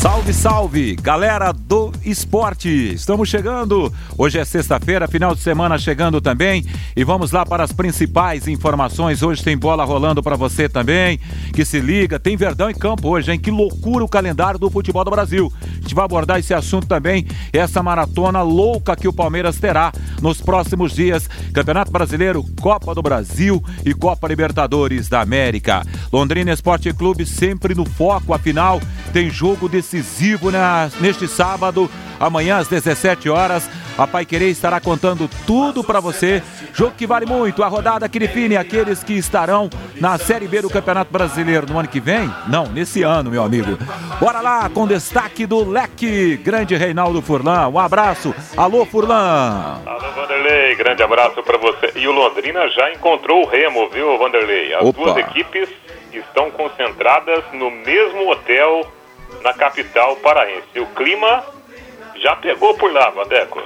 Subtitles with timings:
[0.00, 2.70] Salve, salve, galera do esporte!
[2.94, 3.92] Estamos chegando.
[4.16, 6.64] Hoje é sexta-feira, final de semana chegando também.
[6.96, 9.22] E vamos lá para as principais informações.
[9.22, 11.20] Hoje tem bola rolando para você também.
[11.52, 13.38] Que se liga, tem Verdão em campo hoje, hein?
[13.38, 15.52] Que loucura o calendário do futebol do Brasil.
[15.62, 19.92] A gente vai abordar esse assunto também, essa maratona louca que o Palmeiras terá
[20.22, 21.28] nos próximos dias.
[21.52, 25.84] Campeonato Brasileiro, Copa do Brasil e Copa Libertadores da América.
[26.10, 28.80] Londrina Esporte Clube sempre no foco, afinal,
[29.12, 33.68] tem jogo de decisivo na, neste sábado, amanhã às 17 horas.
[33.98, 36.42] A Pai Querer estará contando tudo para você.
[36.72, 39.68] Jogo que vale muito, a rodada que define aqueles que estarão
[40.00, 42.32] na Série B do Campeonato Brasileiro no ano que vem?
[42.46, 43.76] Não, nesse ano, meu amigo.
[44.18, 47.68] Bora lá com destaque do Leque, grande Reinaldo Furlan.
[47.68, 48.34] Um abraço.
[48.56, 49.80] Alô, Furlan.
[49.84, 51.92] Alô, Vanderlei, grande abraço para você.
[51.96, 54.72] E o Londrina já encontrou o Remo, viu, Vanderlei?
[54.74, 55.02] As Opa.
[55.02, 55.68] duas equipes
[56.12, 58.86] estão concentradas no mesmo hotel
[59.42, 60.78] na capital paraense.
[60.78, 61.44] O clima
[62.22, 63.62] já pegou por lá, Vandeco.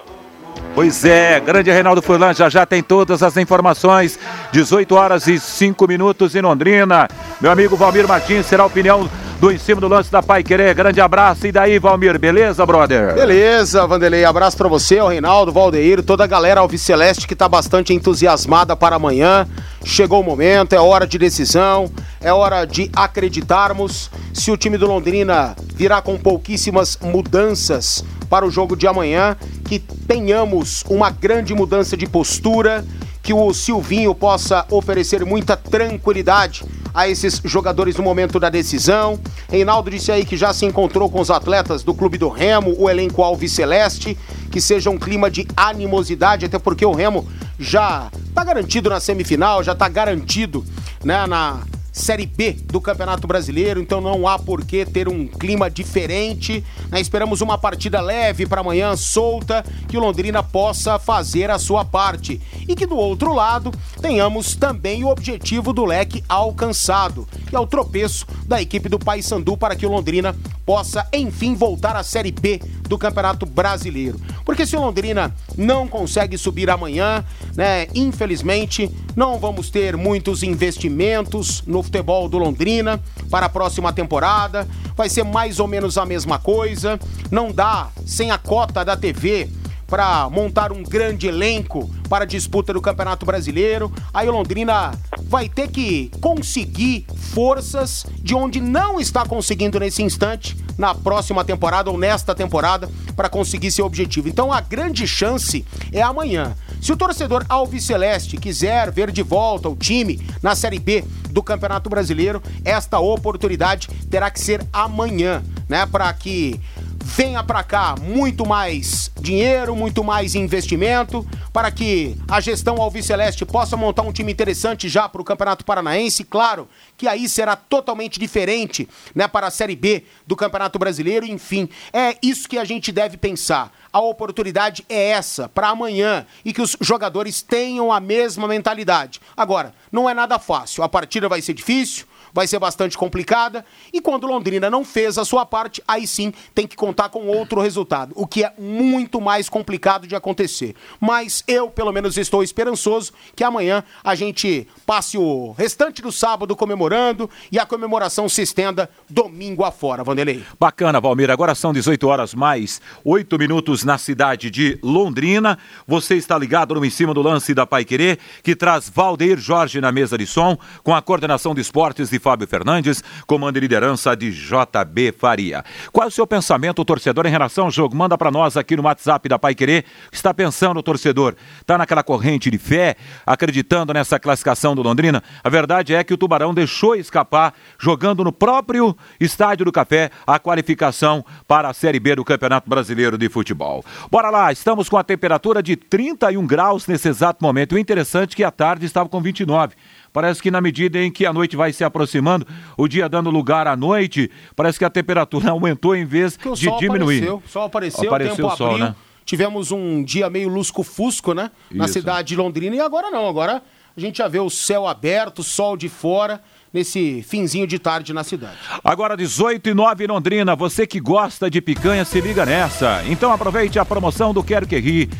[0.75, 4.19] Pois é, grande Reinaldo Furlan já já tem todas as informações.
[4.51, 7.09] 18 horas e 5 minutos em Londrina.
[7.41, 9.09] Meu amigo Valmir Martins será a opinião
[9.45, 10.75] do em cima do lance da Pai Querer.
[10.75, 11.47] Grande abraço.
[11.47, 13.15] E daí, Valmir, beleza, brother?
[13.15, 14.25] Beleza, Vanderlei.
[14.25, 18.97] Abraço para você, o Reinaldo, Valdeir, toda a galera Alviceleste que tá bastante entusiasmada para
[18.97, 19.47] amanhã.
[19.85, 24.11] Chegou o momento, é hora de decisão, é hora de acreditarmos.
[24.33, 29.79] Se o time do Londrina virá com pouquíssimas mudanças para o jogo de amanhã, que
[29.79, 32.83] tenhamos uma grande mudança de postura,
[33.23, 39.19] que o Silvinho possa oferecer muita tranquilidade a esses jogadores no momento da decisão.
[39.51, 42.89] Reinaldo disse aí que já se encontrou com os atletas do Clube do Remo, o
[42.89, 44.17] elenco Alves Celeste,
[44.51, 47.27] que seja um clima de animosidade, até porque o Remo
[47.59, 50.65] já está garantido na semifinal, já está garantido
[51.03, 51.61] né, na
[51.95, 56.65] Série B do Campeonato Brasileiro, então não há por que ter um clima diferente.
[56.91, 57.01] Né?
[57.01, 62.41] Esperamos uma partida leve para amanhã, solta, que o Londrina possa fazer a sua parte.
[62.67, 63.71] E que do outro lado
[64.03, 69.57] tenhamos também o objetivo do leque alcançado, que é o tropeço da equipe do Paysandu
[69.57, 70.35] para que o Londrina
[70.67, 74.21] possa enfim voltar à Série B do Campeonato Brasileiro.
[74.45, 77.25] Porque se o Londrina não consegue subir amanhã,
[77.55, 83.01] né, infelizmente não vamos ter muitos investimentos no futebol do Londrina
[83.31, 84.67] para a próxima temporada.
[84.97, 86.99] Vai ser mais ou menos a mesma coisa.
[87.31, 89.49] Não dá sem a cota da TV
[89.87, 93.93] para montar um grande elenco para a disputa do Campeonato Brasileiro.
[94.13, 94.93] Aí o Londrina
[95.29, 101.91] vai ter que conseguir forças de onde não está conseguindo nesse instante, na próxima temporada
[101.91, 104.29] ou nesta temporada, para conseguir seu objetivo.
[104.29, 106.57] Então a grande chance é amanhã.
[106.85, 111.43] Se o torcedor Alves Celeste quiser ver de volta o time na Série B do
[111.43, 115.87] Campeonato Brasileiro, esta oportunidade terá que ser amanhã, né?
[115.87, 116.61] Para que
[117.05, 123.77] venha para cá muito mais dinheiro, muito mais investimento, para que a gestão Alviceleste possa
[123.77, 126.25] montar um time interessante já para o Campeonato Paranaense.
[126.25, 126.67] Claro
[126.97, 131.27] que aí será totalmente diferente né, para a Série B do Campeonato Brasileiro.
[131.27, 133.71] Enfim, é isso que a gente deve pensar.
[133.93, 139.21] A oportunidade é essa para amanhã e que os jogadores tenham a mesma mentalidade.
[139.37, 140.83] Agora, não é nada fácil.
[140.83, 143.65] A partida vai ser difícil vai ser bastante complicada.
[143.93, 147.61] E quando Londrina não fez a sua parte, aí sim tem que contar com outro
[147.61, 150.75] resultado, o que é muito mais complicado de acontecer.
[151.01, 156.57] Mas eu, pelo menos, estou esperançoso que amanhã a gente passe o restante do sábado
[156.57, 160.45] comemorando e a comemoração se estenda domingo afora, Vanderlei.
[160.59, 161.31] Bacana, Valmir.
[161.31, 165.59] Agora são 18 horas mais 8 minutos na cidade de Londrina.
[165.87, 169.81] Você está ligado no Em Cima do Lance da Pai Querer, que traz Valdeir Jorge
[169.81, 174.17] na mesa de som, com a coordenação de esportes de Fábio Fernandes, comando e liderança
[174.17, 175.63] de JB Faria.
[175.93, 177.95] Qual é o seu pensamento, torcedor, em relação ao jogo?
[177.95, 179.85] Manda para nós aqui no WhatsApp da Pai Querer.
[180.11, 181.35] Está pensando, torcedor?
[181.61, 185.23] Está naquela corrente de fé, acreditando nessa classificação do Londrina?
[185.43, 190.39] A verdade é que o Tubarão deixou escapar, jogando no próprio Estádio do Café, a
[190.39, 193.85] qualificação para a Série B do Campeonato Brasileiro de Futebol.
[194.11, 197.75] Bora lá, estamos com a temperatura de 31 graus nesse exato momento.
[197.75, 199.75] O interessante é que a tarde estava com 29.
[200.15, 202.47] Parece que na medida em que a noite vai se aproximando,
[202.79, 206.79] o dia dando lugar à noite, parece que a temperatura aumentou em vez Porque de
[206.79, 207.17] diminuir.
[207.25, 208.85] Apareceu, o sol apareceu, Apareceu o tempo o sol, abriu.
[208.85, 208.95] né?
[209.25, 211.51] Tivemos um dia meio lusco-fusco, né?
[211.69, 211.95] Na Isso.
[211.95, 212.77] cidade de Londrina.
[212.77, 213.61] E agora não, agora
[213.97, 216.41] a gente já vê o céu aberto, sol de fora,
[216.73, 218.57] nesse finzinho de tarde na cidade.
[218.85, 223.03] Agora 18 e 9 em Londrina, você que gosta de picanha, se liga nessa.
[223.09, 225.11] Então aproveite a promoção do Quero Que Ri.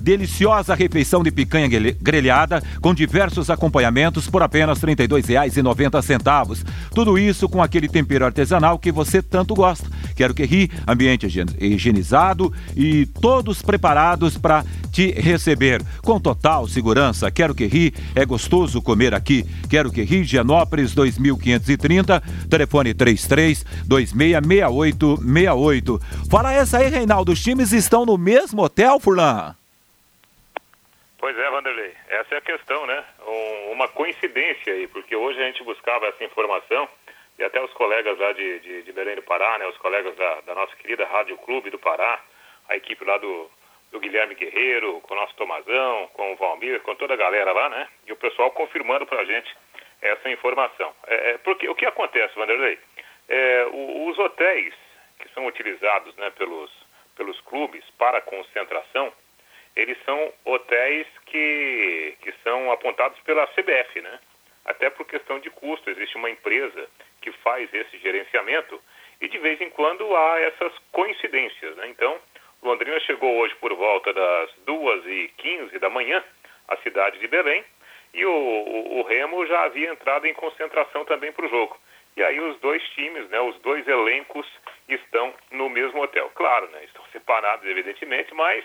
[0.00, 1.68] Deliciosa refeição de picanha
[2.00, 6.64] grelhada com diversos acompanhamentos por apenas R$ 32,90.
[6.94, 9.86] Tudo isso com aquele tempero artesanal que você tanto gosta.
[10.14, 11.26] Quero que ri, ambiente
[11.60, 17.30] higienizado e todos preparados para te receber com total segurança.
[17.30, 19.46] Quero que ri, é gostoso comer aqui.
[19.68, 26.00] Quero que ri, Gianópolis 2530, telefone 33 266868.
[26.28, 29.54] Fala essa aí, Reinaldo, os times estão no mesmo hotel, Furlan?
[31.20, 33.04] Pois é, Vanderlei, essa é a questão, né?
[33.26, 36.88] Um, uma coincidência aí, porque hoje a gente buscava essa informação
[37.38, 39.66] e até os colegas lá de, de, de Belém do Pará, né?
[39.66, 42.18] Os colegas da, da, nossa querida Rádio Clube do Pará,
[42.70, 43.50] a equipe lá do,
[43.92, 47.68] do Guilherme Guerreiro, com o nosso Tomazão, com o Valmir, com toda a galera lá,
[47.68, 47.86] né?
[48.06, 49.54] E o pessoal confirmando pra gente
[50.00, 50.90] essa informação.
[51.06, 52.78] É, é porque o que acontece, Vanderlei?
[53.28, 54.72] É, o, os hotéis
[55.18, 56.70] que são utilizados né, pelos,
[57.14, 59.12] pelos clubes para concentração,
[59.76, 64.18] eles são hotéis que, que são apontados pela CBF, né?
[64.64, 66.88] Até por questão de custo, existe uma empresa
[67.20, 68.80] que faz esse gerenciamento
[69.20, 71.88] e de vez em quando há essas coincidências, né?
[71.88, 72.18] Então,
[72.62, 76.22] Londrina chegou hoje por volta das 2h15 da manhã
[76.68, 77.64] à cidade de Belém
[78.12, 81.78] e o, o, o Remo já havia entrado em concentração também para o jogo.
[82.16, 84.46] E aí os dois times, né, os dois elencos
[84.88, 86.30] estão no mesmo hotel.
[86.34, 88.64] Claro, né, estão separados evidentemente, mas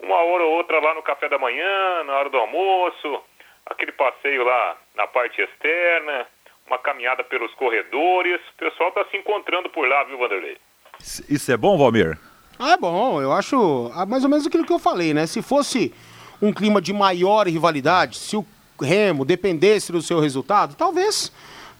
[0.00, 3.22] uma hora ou outra lá no café da manhã, na hora do almoço,
[3.66, 6.26] aquele passeio lá na parte externa,
[6.66, 8.40] uma caminhada pelos corredores.
[8.54, 10.56] O pessoal está se encontrando por lá, viu, Vanderlei?
[11.28, 12.18] Isso é bom, Valmir?
[12.58, 13.20] Ah, é bom.
[13.20, 15.26] Eu acho ah, mais ou menos aquilo que eu falei, né?
[15.26, 15.94] Se fosse
[16.40, 18.44] um clima de maior rivalidade, se o
[18.80, 21.32] Remo dependesse do seu resultado, talvez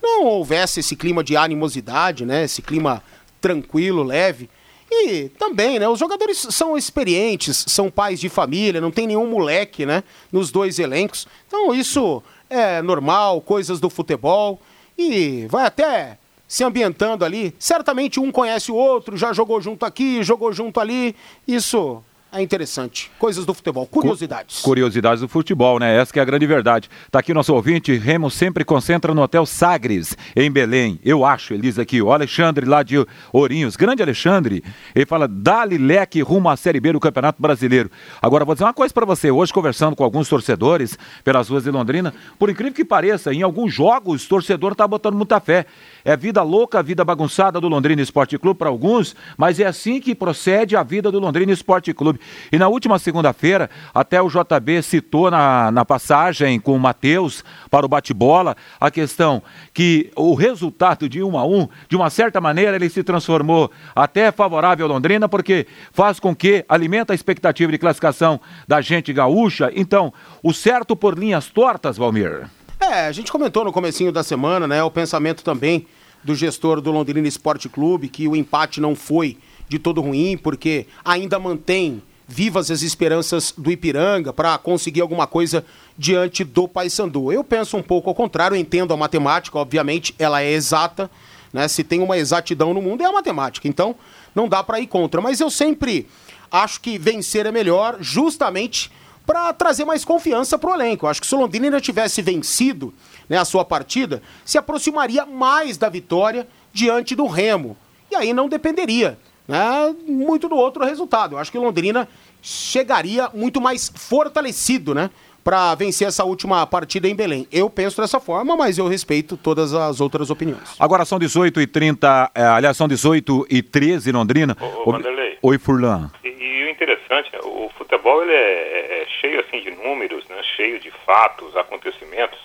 [0.03, 2.45] não houvesse esse clima de animosidade, né?
[2.45, 3.03] Esse clima
[3.41, 4.51] tranquilo, leve.
[4.91, 5.89] E também, né?
[5.89, 10.05] Os jogadores são experientes, são pais de família, não tem nenhum moleque, né?
[10.31, 11.27] Nos dois elencos.
[11.47, 14.61] Então isso é normal, coisas do futebol.
[14.97, 16.19] E vai até
[16.49, 17.55] se ambientando ali.
[17.59, 21.15] Certamente um conhece o outro, já jogou junto aqui, jogou junto ali.
[21.47, 22.03] Isso
[22.39, 23.11] é interessante.
[23.19, 24.61] Coisas do futebol, curiosidades.
[24.61, 25.97] Curiosidades do futebol, né?
[25.97, 26.91] Essa que é a grande verdade.
[27.11, 31.01] Tá aqui nosso ouvinte, Remo sempre concentra no Hotel Sagres, em Belém.
[31.05, 34.63] Eu acho, diz aqui, o Alexandre lá de Ourinhos, grande Alexandre,
[34.95, 37.91] ele fala, dá-lhe leque rumo à Série B do Campeonato Brasileiro.
[38.21, 41.71] Agora, vou dizer uma coisa para você, hoje conversando com alguns torcedores pelas ruas de
[41.71, 45.67] Londrina, por incrível que pareça, em alguns jogos, o torcedor tá botando muita fé.
[46.07, 50.15] É vida louca, vida bagunçada do Londrina Esporte Clube para alguns, mas é assim que
[50.15, 52.21] procede a vida do Londrina Esporte Clube.
[52.53, 57.85] E na última segunda-feira, até o JB citou na, na passagem com o Matheus para
[57.85, 59.43] o bate-bola a questão
[59.75, 64.31] que o resultado de um a um, de uma certa maneira, ele se transformou até
[64.31, 69.73] favorável ao Londrina, porque faz com que alimenta a expectativa de classificação da gente gaúcha.
[69.75, 72.49] Então, o certo por linhas tortas, Valmir.
[72.79, 75.87] É, a gente comentou no comecinho da semana, né, o pensamento também
[76.27, 79.39] do gestor do Londrina Esporte Clube, que o empate não foi
[79.69, 85.65] de todo ruim, porque ainda mantém vivas as esperanças do Ipiranga para conseguir alguma coisa
[85.97, 87.33] diante do Paysandu.
[87.33, 91.09] Eu penso um pouco ao contrário, entendo a matemática, obviamente ela é exata,
[91.53, 91.69] né?
[91.69, 93.95] Se tem uma exatidão no mundo é a matemática, então
[94.35, 96.09] não dá para ir contra, mas eu sempre
[96.51, 98.91] acho que vencer é melhor, justamente
[99.25, 101.07] para trazer mais confiança para o elenco.
[101.07, 102.93] Eu acho que se o Londrina tivesse vencido
[103.29, 107.77] né, a sua partida, se aproximaria mais da vitória diante do Remo.
[108.11, 109.19] E aí não dependeria
[109.49, 111.35] né, muito do outro resultado.
[111.35, 112.09] Eu acho que Londrina
[112.43, 115.11] chegaria muito mais fortalecido, né?
[115.43, 117.47] Para vencer essa última partida em Belém.
[117.53, 120.75] Eu penso dessa forma, mas eu respeito todas as outras opiniões.
[120.79, 124.57] Agora são 18 e 30, é, aliás, são 18 e 13 Londrina.
[124.61, 124.97] Ô, ô.
[125.43, 126.11] Oi, Furlan.
[126.25, 127.56] E, e, o interessante, o
[127.87, 130.43] futebol ele é, é, cheio assim de números, né?
[130.57, 132.39] cheio de fatos, acontecimentos.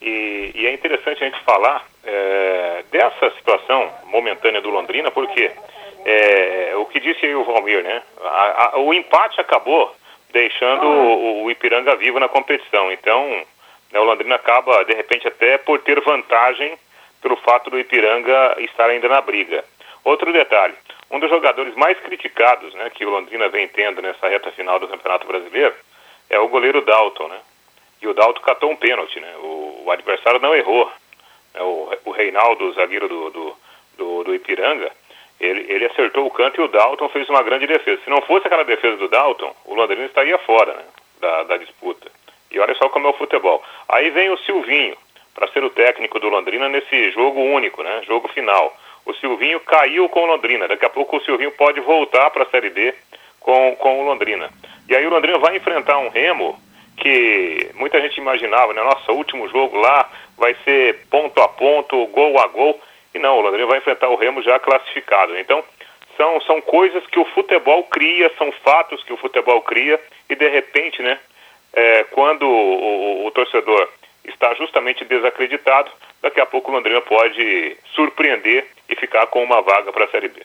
[0.00, 5.50] E, e é interessante a gente falar é, dessa situação momentânea do Londrina, porque
[6.04, 8.02] é, o que disse aí o Valmir, né?
[8.22, 9.94] A, a, o empate acabou
[10.32, 12.92] deixando o, o, Ipiranga vivo na competição.
[12.92, 13.28] Então,
[13.90, 16.78] né, o Londrina acaba, de repente, até por ter vantagem
[17.20, 19.64] pelo fato do Ipiranga estar ainda na briga.
[20.04, 20.74] Outro detalhe,
[21.10, 24.88] um dos jogadores mais criticados né, que o Londrina vem tendo nessa reta final do
[24.88, 25.74] Campeonato Brasileiro
[26.28, 27.38] é o goleiro Dalton, né?
[28.02, 29.32] E o Dalton catou um pênalti, né?
[29.38, 30.90] O, o adversário não errou.
[31.54, 33.56] É, o, o Reinaldo, o zagueiro do, do,
[33.96, 34.90] do, do Ipiranga,
[35.40, 38.02] ele, ele acertou o canto e o Dalton fez uma grande defesa.
[38.02, 40.84] Se não fosse aquela defesa do Dalton, o Londrina estaria fora né,
[41.20, 42.10] da, da disputa.
[42.50, 43.62] E olha só como é o futebol.
[43.88, 44.96] Aí vem o Silvinho,
[45.34, 48.74] para ser o técnico do Londrina nesse jogo único, né, jogo final.
[49.06, 50.66] O Silvinho caiu com o Londrina.
[50.66, 52.92] Daqui a pouco o Silvinho pode voltar para a Série B
[53.40, 54.50] com, com o Londrina.
[54.88, 56.60] E aí o Londrina vai enfrentar um Remo
[56.96, 58.82] que muita gente imaginava, né?
[58.82, 62.80] Nossa, último jogo lá vai ser ponto a ponto, gol a gol.
[63.14, 65.38] E não, o Londrina vai enfrentar o Remo já classificado.
[65.38, 65.62] Então,
[66.16, 70.48] são, são coisas que o futebol cria, são fatos que o futebol cria, e de
[70.48, 71.18] repente, né,
[71.72, 73.88] é, quando o, o, o torcedor
[74.24, 75.90] está justamente desacreditado,
[76.22, 80.28] daqui a pouco o Londrina pode surpreender e ficar com uma vaga para a Série
[80.28, 80.44] B.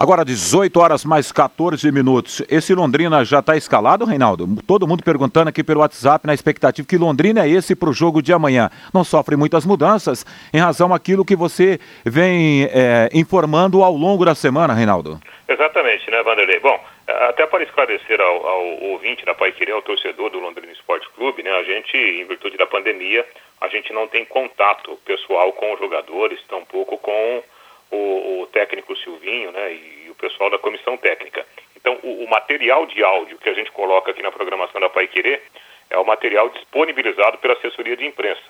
[0.00, 2.40] Agora, 18 horas mais 14 minutos.
[2.48, 4.46] Esse Londrina já está escalado, Reinaldo?
[4.64, 8.22] Todo mundo perguntando aqui pelo WhatsApp na expectativa que Londrina é esse para o jogo
[8.22, 8.70] de amanhã.
[8.94, 10.24] Não sofre muitas mudanças
[10.54, 15.18] em razão daquilo que você vem é, informando ao longo da semana, Reinaldo.
[15.48, 16.60] Exatamente, né, Vanderlei?
[16.60, 21.08] Bom, até para esclarecer ao, ao ouvinte da Pai Querer, ao torcedor do Londrina Esporte
[21.10, 23.26] Clube, né, a gente, em virtude da pandemia,
[23.60, 27.42] a gente não tem contato pessoal com os jogadores, tampouco com
[27.90, 31.46] o, o técnico Silvinho né, e o pessoal da comissão técnica.
[31.74, 35.06] Então, o, o, material de áudio que a gente coloca aqui na programação da Pai
[35.08, 35.42] Querer
[35.88, 38.42] é o material disponibilizado pela assessoria de imprensa.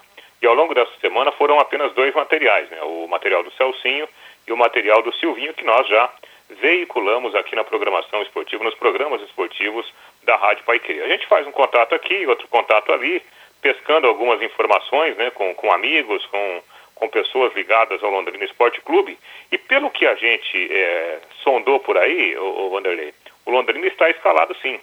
[0.42, 4.08] E ao longo dessa semana foram apenas dois materiais, né, o material do Celcinho
[4.48, 6.10] e o material do Silvinho, que nós já
[6.48, 9.92] veiculamos aqui na programação esportiva, nos programas esportivos
[10.24, 11.02] da Rádio Pai Querer.
[11.02, 13.22] A gente faz um contato aqui, outro contato ali,
[13.60, 16.62] pescando algumas informações né, com, com amigos, com
[16.98, 19.16] com pessoas ligadas ao Londrina Esporte Clube.
[19.52, 23.14] E pelo que a gente é, sondou por aí, o, o Vanderlei,
[23.46, 24.80] o Londrina está escalado sim.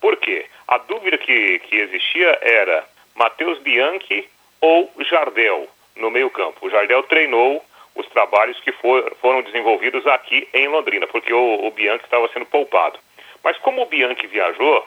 [0.00, 0.46] Por quê?
[0.68, 4.28] A dúvida que, que existia era Matheus Bianchi
[4.60, 6.66] ou Jardel no meio campo.
[6.66, 7.64] O Jardel treinou
[7.96, 12.46] os trabalhos que for, foram desenvolvidos aqui em Londrina, porque o, o Bianchi estava sendo
[12.46, 12.98] poupado.
[13.42, 14.86] Mas como o Bianchi viajou,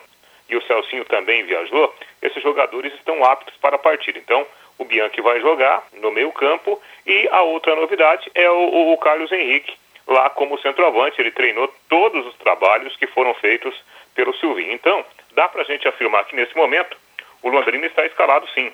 [0.50, 4.18] e o Celcinho também viajou, esses jogadores estão aptos para a partida.
[4.18, 4.46] Então,
[4.78, 9.32] o Bianchi vai jogar no meio campo e a outra novidade é o, o Carlos
[9.32, 11.22] Henrique lá como centroavante.
[11.22, 13.76] Ele treinou todos os trabalhos que foram feitos
[14.16, 14.74] pelo Silvinho.
[14.74, 16.98] Então, dá para a gente afirmar que nesse momento
[17.44, 18.72] o Londrina está escalado sim.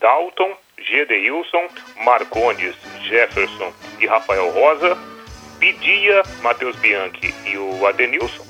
[0.00, 1.68] Dalton, Gedeilson,
[2.04, 4.96] Marcondes, Jefferson e Rafael Rosa,
[5.58, 8.44] Pidia, Matheus Bianchi e o Adenilson,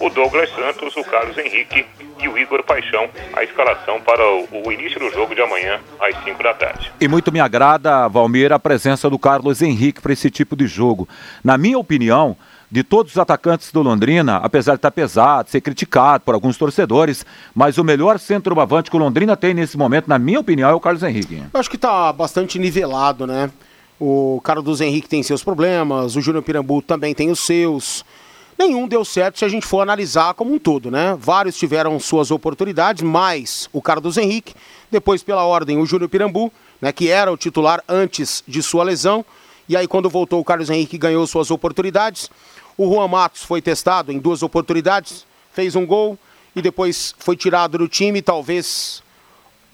[0.00, 1.86] o Douglas Santos, o Carlos Henrique
[2.20, 6.42] e o Igor Paixão a escalação para o início do jogo de amanhã às 5
[6.42, 6.92] da tarde.
[7.00, 11.08] E muito me agrada, Valmir, a presença do Carlos Henrique para esse tipo de jogo.
[11.42, 12.36] Na minha opinião,
[12.74, 17.24] de todos os atacantes do Londrina, apesar de estar pesado, ser criticado por alguns torcedores,
[17.54, 20.80] mas o melhor centroavante que o Londrina tem nesse momento, na minha opinião, é o
[20.80, 21.40] Carlos Henrique.
[21.54, 23.48] Eu acho que está bastante nivelado, né?
[24.00, 28.04] O Carlos Henrique tem seus problemas, o Júnior Pirambu também tem os seus
[28.58, 31.16] nenhum deu certo se a gente for analisar como um todo, né?
[31.16, 34.52] Vários tiveram suas oportunidades, mas o Carlos Henrique,
[34.90, 36.52] depois pela ordem o Júnior Pirambu,
[36.82, 39.24] né, que era o titular antes de sua lesão,
[39.68, 42.28] e aí quando voltou o Carlos Henrique ganhou suas oportunidades.
[42.76, 46.18] O Juan Matos foi testado em duas oportunidades, fez um gol
[46.54, 49.02] e depois foi tirado do time, talvez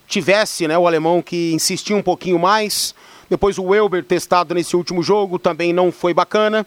[0.07, 2.95] tivesse, né, o alemão que insistiu um pouquinho mais.
[3.28, 6.66] Depois o Welber testado nesse último jogo, também não foi bacana.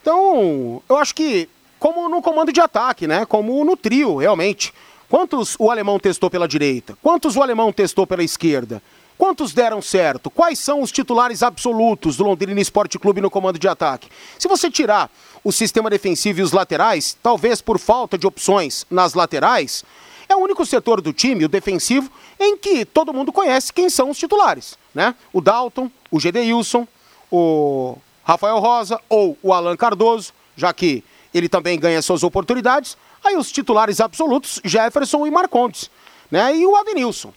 [0.00, 1.48] Então, eu acho que
[1.78, 3.26] como no comando de ataque, né?
[3.26, 4.72] Como no trio, realmente.
[5.08, 6.96] Quantos o alemão testou pela direita?
[7.02, 8.82] Quantos o alemão testou pela esquerda?
[9.16, 10.28] Quantos deram certo?
[10.28, 14.08] Quais são os titulares absolutos do Londrina Esporte Clube no comando de ataque?
[14.38, 15.10] Se você tirar
[15.42, 19.84] o sistema defensivo e os laterais, talvez por falta de opções nas laterais,
[20.28, 24.10] é o único setor do time, o defensivo, em que todo mundo conhece quem são
[24.10, 25.14] os titulares, né?
[25.32, 26.88] O Dalton, o Gedeilson,
[27.30, 32.96] o Rafael Rosa ou o Alan Cardoso, já que ele também ganha suas oportunidades.
[33.22, 35.90] Aí os titulares absolutos, Jefferson e Marcondes,
[36.30, 36.56] né?
[36.56, 37.32] E o Adenilson.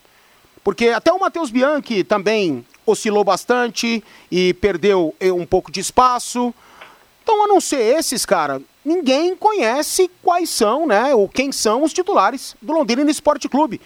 [0.67, 6.53] Porque até o Matheus Bianchi também oscilou bastante e perdeu eh, um pouco de espaço.
[7.23, 11.93] Então, a não ser esses, cara, ninguém conhece quais são, né, ou quem são os
[11.93, 13.79] titulares do Londrina Esporte Clube.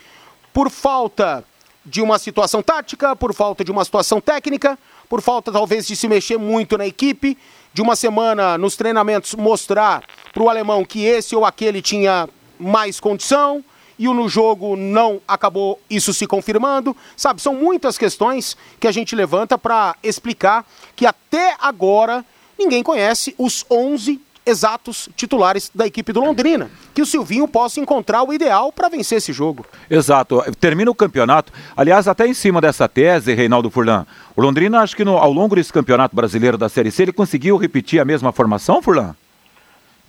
[0.51, 1.45] Por falta
[1.85, 4.75] de uma situação tática, por falta de uma situação técnica,
[5.07, 7.37] por falta talvez de se mexer muito na equipe
[7.71, 12.27] de uma semana nos treinamentos mostrar para o alemão que esse ou aquele tinha
[12.59, 13.63] mais condição
[13.97, 16.95] e o no jogo não acabou isso se confirmando.
[17.15, 22.25] Sabe, são muitas questões que a gente levanta para explicar que até agora
[22.57, 26.69] ninguém conhece os 11 exatos titulares da equipe do Londrina.
[26.93, 29.65] Que o Silvinho possa encontrar o ideal para vencer esse jogo.
[29.89, 30.43] Exato.
[30.59, 31.53] Termina o campeonato.
[31.75, 34.05] Aliás, até em cima dessa tese, Reinaldo Furlan,
[34.35, 37.57] o Londrina, acho que no, ao longo desse campeonato brasileiro da Série C, ele conseguiu
[37.57, 39.15] repetir a mesma formação, Furlan?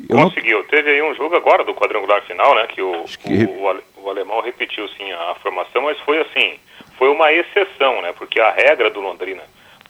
[0.09, 0.59] Conseguiu.
[0.59, 0.65] Não...
[0.65, 2.67] Teve aí um jogo agora do quadrangular final, né?
[2.67, 3.45] Que o, que...
[3.45, 6.59] o, o, alemão repetiu sim a, a formação, mas foi assim,
[6.99, 8.13] foi uma exceção, né?
[8.13, 9.43] Porque a regra do Londrina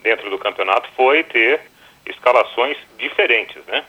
[0.03, 1.61] dentro do campeonato foi ter
[2.07, 3.85] escalações diferentes, né?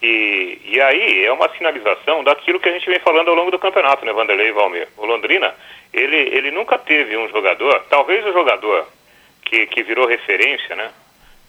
[0.00, 3.58] E, e aí é uma sinalização daquilo que a gente vem falando ao longo do
[3.58, 4.88] campeonato, né, Vanderlei e Valmir?
[4.96, 5.52] O Londrina,
[5.92, 8.86] ele, ele nunca teve um jogador, talvez o jogador
[9.44, 10.90] que, que virou referência, né,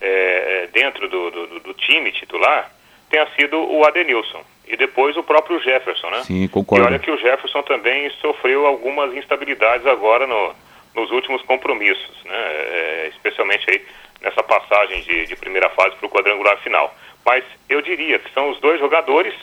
[0.02, 2.72] é, dentro do, do, do, time titular,
[3.10, 4.44] tenha sido o Adenilson.
[4.68, 6.22] E depois o próprio Jefferson, né?
[6.24, 6.86] Sim, concordo.
[6.86, 10.54] E olha que o Jefferson também sofreu algumas instabilidades agora no,
[10.94, 12.38] nos últimos compromissos, né?
[12.38, 13.84] É, especialmente aí
[14.22, 16.94] nessa passagem de, de primeira fase para o quadrangular final.
[17.25, 19.34] Mas eu diria que são os dois jogadores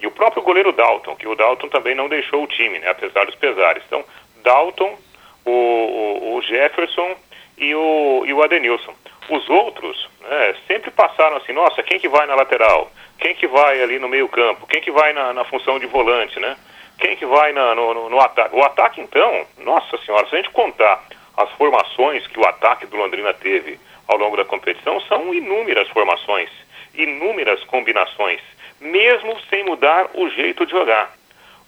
[0.00, 3.24] e o próprio goleiro Dalton, que o Dalton também não deixou o time, né, apesar
[3.24, 3.82] dos pesares.
[3.86, 4.04] Então,
[4.42, 4.96] Dalton,
[5.44, 7.16] o, o, o Jefferson
[7.56, 8.94] e o, e o Adenilson.
[9.28, 12.90] Os outros né, sempre passaram assim, nossa, quem que vai na lateral?
[13.18, 14.66] Quem que vai ali no meio campo?
[14.66, 16.56] Quem que vai na, na função de volante, né?
[16.98, 18.54] Quem que vai na, no, no, no ataque?
[18.54, 21.04] O ataque, então, nossa senhora, se a gente contar
[21.36, 26.50] as formações que o ataque do Londrina teve ao longo da competição, são inúmeras formações,
[26.94, 28.40] inúmeras combinações,
[28.80, 31.12] mesmo sem mudar o jeito de jogar.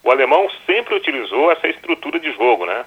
[0.02, 2.84] O alemão sempre utilizou essa estrutura de jogo, né?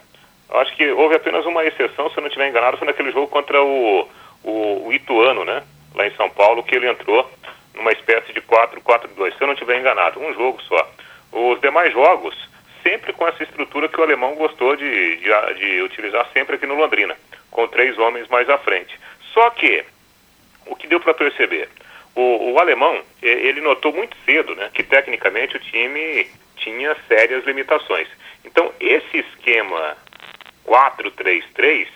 [0.50, 3.62] Acho que houve apenas uma exceção, se eu não estiver enganado, foi naquele jogo contra
[3.62, 4.08] o,
[4.44, 5.64] o, o Ituano, né?
[5.94, 7.30] Lá em São Paulo, que ele entrou
[7.74, 10.92] numa espécie de 4-4-2, se eu não estiver enganado, um jogo só.
[11.32, 12.36] Os demais jogos,
[12.84, 16.76] sempre com essa estrutura que o alemão gostou de, de, de utilizar sempre aqui no
[16.76, 17.16] Londrina,
[17.50, 19.00] com três homens mais à frente.
[19.34, 19.84] Só que,
[20.66, 21.70] o que deu para perceber?
[22.14, 28.08] O, o, alemão, ele notou muito cedo né, que tecnicamente o time tinha sérias limitações.
[28.44, 29.96] Então, esse esquema
[30.66, 31.88] 4-3-3,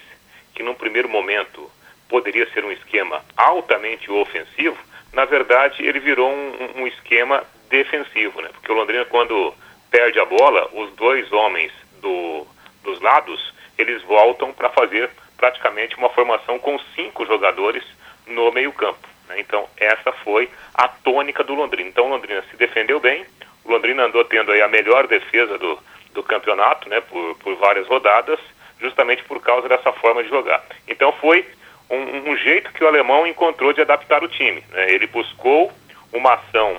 [0.53, 1.69] que num primeiro momento
[2.07, 4.77] poderia ser um esquema altamente ofensivo,
[5.15, 8.49] na verdade ele virou um, um esquema defensivo, né?
[8.53, 9.53] Porque o Londrina, quando
[9.89, 12.45] perde a bola, os dois homens do,
[12.83, 17.83] dos lados, eles voltam para fazer praticamente uma formação com cinco jogadores
[18.27, 19.07] no meio campo.
[19.29, 19.39] Né?
[19.39, 21.89] Então, essa foi a tônica do Londrina.
[21.89, 23.25] Então, o Londrina se defendeu bem,
[23.63, 25.79] o Londrina andou tendo aí a melhor defesa do,
[26.13, 28.39] do campeonato, né, por, por várias rodadas,
[28.79, 30.63] justamente por causa dessa forma de jogar.
[30.87, 31.45] Então, foi
[31.89, 34.63] um, um jeito que o alemão encontrou de adaptar o time.
[34.71, 34.93] Né?
[34.93, 35.71] Ele buscou
[36.11, 36.77] uma ação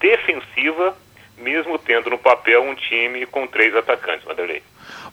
[0.00, 0.96] defensiva,
[1.38, 4.62] mesmo tendo no papel um time com três atacantes, Vanderlei.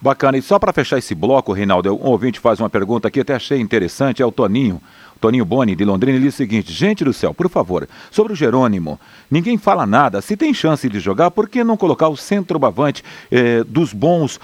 [0.01, 0.37] Bacana.
[0.37, 3.59] E só para fechar esse bloco, Reinaldo, um ouvinte faz uma pergunta aqui, até achei
[3.59, 4.81] interessante, é o Toninho.
[5.23, 8.35] Toninho Boni, de Londrina, ele diz o seguinte: gente do céu, por favor, sobre o
[8.35, 8.99] Jerônimo,
[9.31, 10.21] ninguém fala nada.
[10.21, 14.37] Se tem chance de jogar, por que não colocar o centroavante eh, dos bons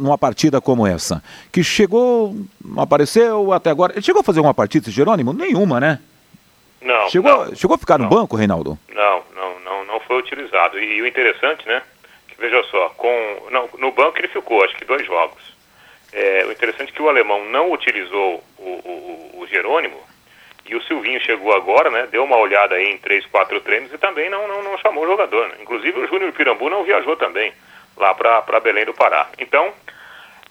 [0.00, 1.22] numa partida como essa?
[1.52, 2.34] Que chegou,
[2.76, 3.92] apareceu até agora.
[3.92, 5.32] Ele chegou a fazer uma partida, esse Jerônimo?
[5.32, 6.00] Nenhuma, né?
[6.82, 7.08] Não.
[7.10, 8.76] Chegou, não, chegou a ficar não, no banco, Reinaldo?
[8.92, 10.80] Não, não, não, não foi utilizado.
[10.80, 11.80] E, e o interessante, né?
[12.26, 13.08] Que veja só, com,
[13.52, 15.54] não, no banco ele ficou, acho que dois jogos.
[16.12, 20.13] É, o interessante é que o alemão não utilizou o, o, o Jerônimo
[20.66, 22.08] e o Silvinho chegou agora, né?
[22.10, 25.06] Deu uma olhada aí em três, quatro treinos e também não, não, não chamou o
[25.06, 25.48] jogador.
[25.48, 25.56] Né?
[25.60, 27.52] Inclusive o Júnior Pirambu não viajou também
[27.96, 29.28] lá para Belém do Pará.
[29.38, 29.72] Então,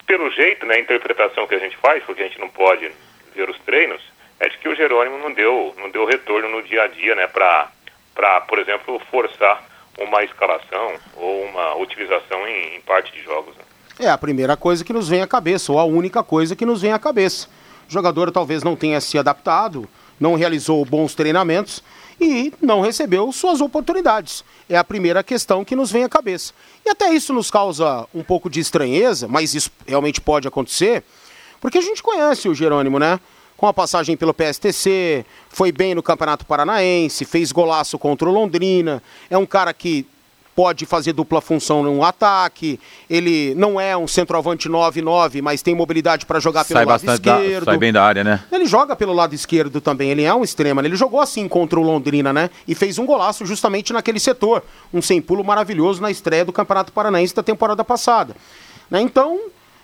[0.05, 2.91] pelo jeito, né, a interpretação que a gente faz, porque a gente não pode
[3.35, 4.01] ver os treinos,
[4.39, 7.27] é de que o Jerônimo não deu, não deu retorno no dia a dia, né,
[7.27, 9.63] para, por exemplo, forçar
[9.97, 13.55] uma escalação ou uma utilização em, em parte de jogos.
[13.55, 13.63] Né?
[13.99, 16.81] É a primeira coisa que nos vem à cabeça, ou a única coisa que nos
[16.81, 17.47] vem à cabeça.
[17.87, 19.87] O jogador talvez não tenha se adaptado,
[20.23, 21.83] não realizou bons treinamentos
[22.19, 24.41] e não recebeu suas oportunidades.
[24.69, 26.53] É a primeira questão que nos vem à cabeça.
[26.85, 31.03] E até isso nos causa um pouco de estranheza, mas isso realmente pode acontecer,
[31.59, 33.19] porque a gente conhece o Jerônimo, né?
[33.57, 39.03] Com a passagem pelo PSTC, foi bem no Campeonato Paranaense, fez golaço contra o Londrina,
[39.29, 40.05] é um cara que
[40.55, 42.79] pode fazer dupla função no ataque.
[43.09, 47.65] Ele não é um centroavante 9-9, mas tem mobilidade para jogar pelo sai lado esquerdo.
[47.65, 48.43] Da, sai bem da área, né?
[48.51, 50.09] Ele joga pelo lado esquerdo também.
[50.09, 50.81] Ele é um extrema.
[50.81, 50.87] Né?
[50.87, 52.49] Ele jogou assim contra o Londrina, né?
[52.67, 54.63] E fez um golaço justamente naquele setor.
[54.93, 58.35] Um sem pulo maravilhoso na estreia do Campeonato Paranaense da temporada passada.
[58.89, 59.01] Né?
[59.01, 59.39] Então,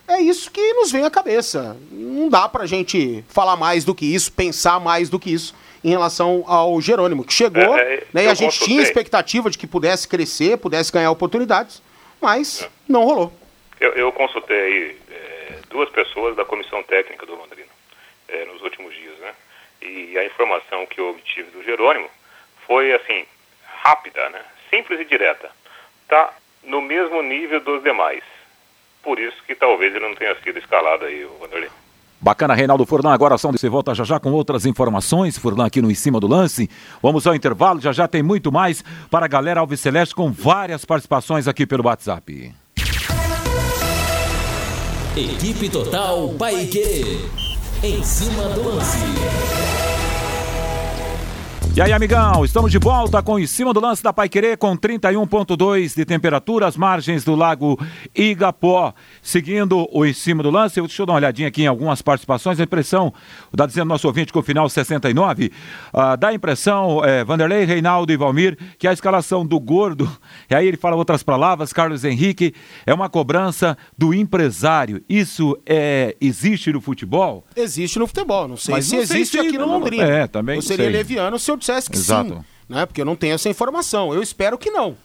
[0.07, 1.77] é isso que nos vem à cabeça.
[1.91, 5.53] Não dá pra gente falar mais do que isso, pensar mais do que isso
[5.83, 9.57] em relação ao Jerônimo, que chegou, é, é, né, e a gente tinha expectativa de
[9.57, 11.81] que pudesse crescer, pudesse ganhar oportunidades,
[12.21, 12.69] mas é.
[12.87, 13.31] não rolou.
[13.79, 17.69] Eu, eu consultei é, duas pessoas da comissão técnica do Londrina
[18.27, 19.33] é, nos últimos dias, né?
[19.81, 22.09] E a informação que eu obtive do Jerônimo
[22.67, 23.25] foi assim,
[23.63, 24.41] rápida, né?
[24.69, 25.49] Simples e direta.
[26.07, 28.23] Tá no mesmo nível dos demais.
[29.01, 31.69] Por isso que talvez ele não tenha sido escalado aí, o Vanderlei.
[32.21, 33.11] Bacana, Reinaldo Furlan.
[33.11, 35.37] Agora são de volta já já com outras informações.
[35.37, 36.69] Furlan aqui no Em Cima do Lance.
[37.01, 37.79] Vamos ao intervalo.
[37.79, 41.85] Já já tem muito mais para a galera Alves Celeste com várias participações aqui pelo
[41.85, 42.53] WhatsApp.
[45.15, 47.29] Equipe Total Paique.
[47.81, 49.78] Em cima do lance.
[51.79, 55.95] E aí, amigão, estamos de volta com em cima do lance da Paiquerê com 31.2
[55.95, 57.79] de temperatura, as margens do Lago
[58.13, 58.93] Igapó.
[59.21, 62.59] Seguindo o em cima do lance, deixa eu dar uma olhadinha aqui em algumas participações.
[62.59, 63.13] A impressão,
[63.53, 65.51] dá dizendo nosso ouvinte com o final 69, uh,
[65.93, 70.11] ah, dá a impressão, é, Vanderlei, Reinaldo e Valmir, que a escalação do gordo,
[70.51, 72.53] e aí ele fala outras palavras, Carlos Henrique,
[72.85, 75.01] é uma cobrança do empresário.
[75.07, 77.45] Isso é, existe no futebol?
[77.55, 80.03] Existe no futebol, não sei Mas se não existe sei se aqui no Londrina.
[80.03, 80.57] É, também.
[80.57, 80.93] Eu seria sei.
[80.93, 82.29] leviano se eu que Exato.
[82.29, 82.85] sim, né?
[82.85, 84.13] Porque eu não tenho essa informação.
[84.13, 84.97] Eu espero que não.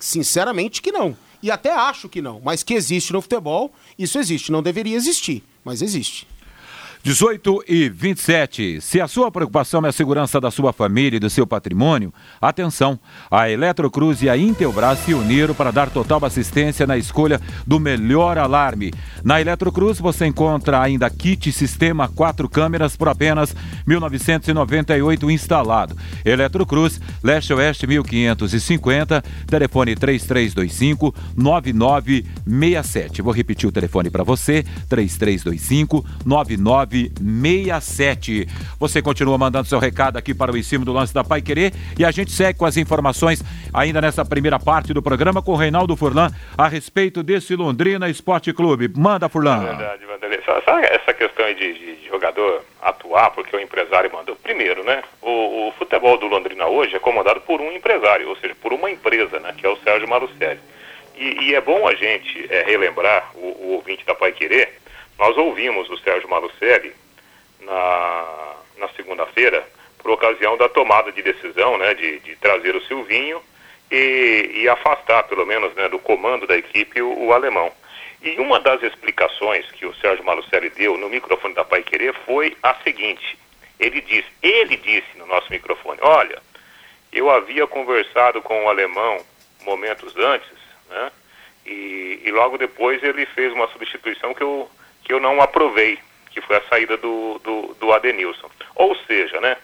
[0.00, 1.16] Sinceramente que não.
[1.42, 2.40] E até acho que não.
[2.42, 4.50] Mas que existe no futebol, isso existe.
[4.50, 6.26] Não deveria existir, mas existe.
[7.08, 8.82] 18 e 27.
[8.82, 12.98] Se a sua preocupação é a segurança da sua família e do seu patrimônio, atenção!
[13.30, 18.36] A Eletrocruz e a Intelbras se uniram para dar total assistência na escolha do melhor
[18.36, 18.92] alarme.
[19.24, 25.96] Na Eletrocruz você encontra ainda kit sistema quatro câmeras por apenas 1998 instalado.
[26.22, 33.22] Eletrocruz, Leste Oeste 1550, telefone 3325 9967.
[33.22, 36.97] Vou repetir o telefone para você: 3325 9967.
[37.20, 38.48] 967.
[38.78, 41.72] Você continua mandando seu recado aqui para o em cima do lance da Pai Querer
[41.98, 45.56] e a gente segue com as informações ainda nessa primeira parte do programa com o
[45.56, 48.90] Reinaldo Furlan a respeito desse Londrina Esporte Clube.
[48.96, 49.62] Manda, Furlan.
[49.62, 50.38] É verdade, Vanderlei.
[50.90, 54.36] Essa questão de, de, jogador atuar porque o empresário mandou?
[54.36, 55.02] Primeiro, né?
[55.20, 58.90] O, o, futebol do Londrina hoje é comandado por um empresário, ou seja, por uma
[58.90, 59.54] empresa, né?
[59.56, 60.60] Que é o Sérgio Marucelli.
[61.16, 64.78] E, e é bom a gente é, relembrar o, o ouvinte da Pai Querer
[65.18, 66.94] nós ouvimos o Sérgio Malucelli
[67.60, 69.66] na, na segunda-feira,
[69.98, 73.42] por ocasião da tomada de decisão né, de, de trazer o Silvinho
[73.90, 77.72] e, e, afastar, pelo menos, né, do comando da equipe o, o, alemão.
[78.22, 82.56] E uma das explicações que o Sérgio Malucelli deu no microfone da Pai Querer foi
[82.62, 83.36] a seguinte:
[83.78, 86.40] ele disse, ele disse no nosso microfone, olha,
[87.12, 89.24] eu havia conversado com o alemão
[89.62, 91.12] momentos antes, né?
[91.66, 94.68] E, e logo depois ele fez uma substituição que eu
[95.08, 95.98] que eu não aprovei,
[96.30, 98.50] que foi a saída do, do, do Adenilson.
[98.74, 99.56] Ou seja, né,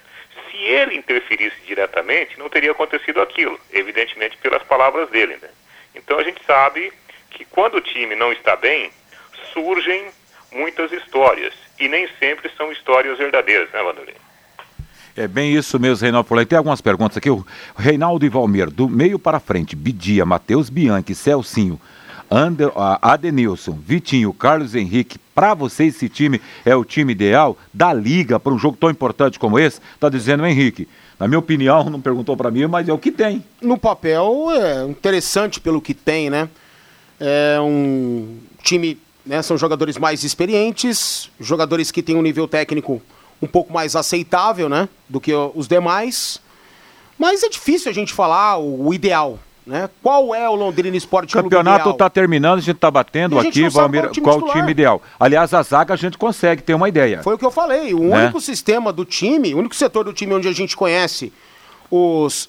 [0.50, 5.37] se ele interferisse diretamente, não teria acontecido aquilo, evidentemente pelas palavras dele.
[5.40, 5.50] Né?
[5.94, 6.90] Então a gente sabe
[7.30, 8.90] que quando o time não está bem,
[9.52, 10.07] surgem
[10.50, 14.14] muitas histórias, e nem sempre são histórias verdadeiras, né, Vanderlei?
[15.16, 16.46] É bem isso mesmo, Reinaldo Polai.
[16.46, 17.30] Tem algumas perguntas aqui.
[17.30, 17.44] O
[17.76, 21.80] Reinaldo e Valmir, do meio para frente, Bidia, Matheus Bianchi, Celcinho,
[22.35, 28.40] Ander, Adenilson, Vitinho, Carlos Henrique, para você esse time é o time ideal da liga
[28.40, 29.81] para um jogo tão importante como esse?
[30.01, 30.88] Tá dizendo Henrique.
[31.16, 33.44] Na minha opinião, não perguntou para mim, mas é o que tem.
[33.62, 36.49] No papel é interessante pelo que tem, né?
[37.20, 43.01] É um time, né, são jogadores mais experientes, jogadores que têm um nível técnico
[43.40, 46.40] um pouco mais aceitável, né, do que os demais.
[47.16, 49.88] Mas é difícil a gente falar o ideal, né?
[50.03, 54.11] Qual é o Londrina Esporte Clube Campeonato está terminando, a gente está batendo aqui, Valmir,
[54.22, 55.00] qual, o time ideal.
[55.18, 57.22] Aliás, a zaga a gente consegue ter uma ideia.
[57.22, 57.94] Foi o que eu falei.
[57.94, 58.24] O né?
[58.24, 61.33] único sistema do time, o único setor do time onde a gente conhece
[61.90, 62.48] os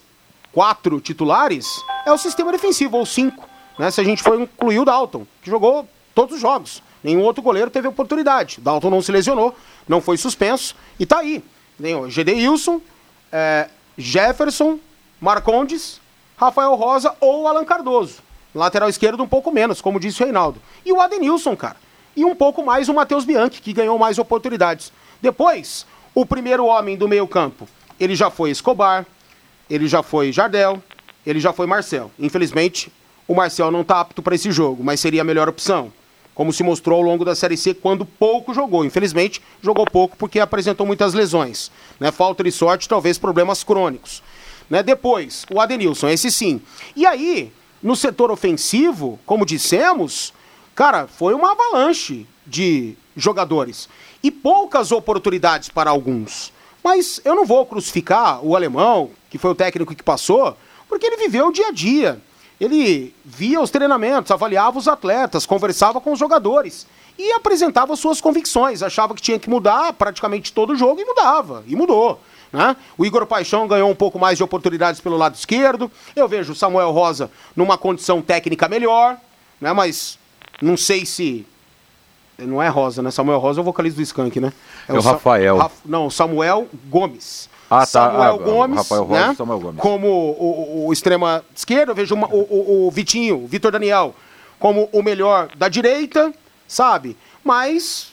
[0.51, 1.67] quatro titulares
[2.05, 3.47] é o sistema defensivo, ou cinco.
[3.79, 3.89] Né?
[3.91, 6.83] Se a gente for incluir o Dalton, que jogou todos os jogos.
[7.03, 8.59] Nenhum outro goleiro teve oportunidade.
[8.59, 9.55] Dalton não se lesionou,
[9.87, 11.43] não foi suspenso e está aí.
[11.79, 12.81] Tem o GD Wilson,
[13.31, 14.79] é, Jefferson,
[15.21, 16.01] Marcondes
[16.37, 18.23] Rafael Rosa ou Alan Cardoso.
[18.53, 20.61] Lateral esquerdo um pouco menos, como disse o Reinaldo.
[20.85, 21.77] E o Adenilson, cara.
[22.15, 24.91] E um pouco mais o Matheus Bianchi, que ganhou mais oportunidades.
[25.21, 27.67] Depois, o primeiro homem do meio campo,
[27.99, 29.05] ele já foi Escobar,
[29.69, 30.81] ele já foi Jardel,
[31.25, 32.11] ele já foi Marcel.
[32.17, 32.91] Infelizmente,
[33.27, 35.91] o Marcel não está apto para esse jogo, mas seria a melhor opção.
[36.33, 38.85] Como se mostrou ao longo da Série C, quando pouco jogou.
[38.85, 41.71] Infelizmente, jogou pouco porque apresentou muitas lesões.
[41.99, 42.11] Né?
[42.11, 44.21] Falta de sorte, talvez problemas crônicos.
[44.69, 44.81] Né?
[44.83, 46.61] Depois, o Adenilson, esse sim.
[46.95, 47.51] E aí,
[47.81, 50.33] no setor ofensivo, como dissemos,
[50.73, 53.87] cara, foi uma avalanche de jogadores.
[54.23, 56.51] E poucas oportunidades para alguns.
[56.83, 60.55] Mas eu não vou crucificar o alemão, que foi o técnico que passou,
[60.87, 62.21] porque ele viveu o dia a dia.
[62.59, 68.81] Ele via os treinamentos, avaliava os atletas, conversava com os jogadores e apresentava suas convicções.
[68.81, 71.63] Achava que tinha que mudar praticamente todo o jogo e mudava.
[71.67, 72.19] E mudou.
[72.55, 72.75] Né?
[72.97, 75.91] O Igor Paixão ganhou um pouco mais de oportunidades pelo lado esquerdo.
[76.15, 79.17] Eu vejo o Samuel Rosa numa condição técnica melhor,
[79.59, 79.73] né?
[79.73, 80.17] mas
[80.61, 81.45] não sei se.
[82.37, 83.11] Não é Rosa, né?
[83.11, 84.53] Samuel Rosa é o vocalista do Skank, né?
[84.87, 85.57] É, é o, o Rafael.
[85.57, 85.71] Sa...
[85.85, 87.49] Não, Samuel Gomes.
[87.69, 87.85] Ah, tá.
[87.85, 89.35] Samuel ah, Gomes, Rafael Rosa, né?
[89.35, 89.81] Samuel Gomes.
[89.81, 94.13] Como o, o, o extrema esquerda, eu vejo uma, o, o, Vitinho, o Vitor Daniel,
[94.59, 96.33] como o melhor da direita,
[96.67, 97.17] sabe?
[97.43, 98.11] Mas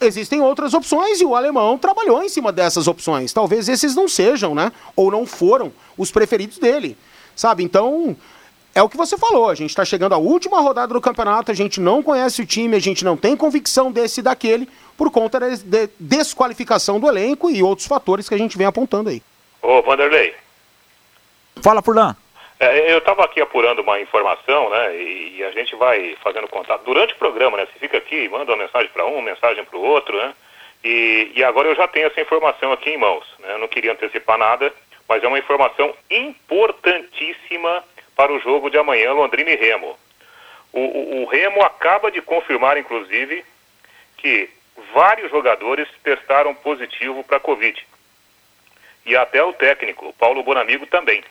[0.00, 3.32] existem outras opções e o alemão trabalhou em cima dessas opções.
[3.32, 4.72] Talvez esses não sejam, né?
[4.94, 6.96] Ou não foram os preferidos dele.
[7.36, 7.64] Sabe?
[7.64, 8.16] Então,
[8.74, 9.48] é o que você falou.
[9.48, 12.76] A gente está chegando à última rodada do campeonato, a gente não conhece o time,
[12.76, 17.50] a gente não tem convicção desse e daquele, por conta da de desqualificação do elenco
[17.50, 19.22] e outros fatores que a gente vem apontando aí.
[19.62, 20.34] Ô, Vanderlei.
[21.62, 22.16] Fala, Furlan.
[22.64, 24.96] É, eu estava aqui apurando uma informação, né?
[24.96, 27.66] E, e, a gente vai fazendo contato durante o programa, né?
[27.66, 30.34] Você fica aqui, manda uma mensagem para um, mensagem para o outro, né?
[30.82, 33.26] E, e, agora eu já tenho essa informação aqui em mãos.
[33.40, 33.52] Né?
[33.52, 34.72] Eu não queria antecipar nada,
[35.08, 37.84] mas é uma informação importantíssima
[38.16, 39.98] para o jogo de amanhã, Londrina e Remo.
[40.72, 43.44] O, o, o Remo acaba de confirmar, inclusive,
[44.16, 44.48] que
[44.92, 47.86] vários jogadores testaram positivo para Covid.
[49.06, 51.22] E até o técnico, Paulo Bonamigo, também.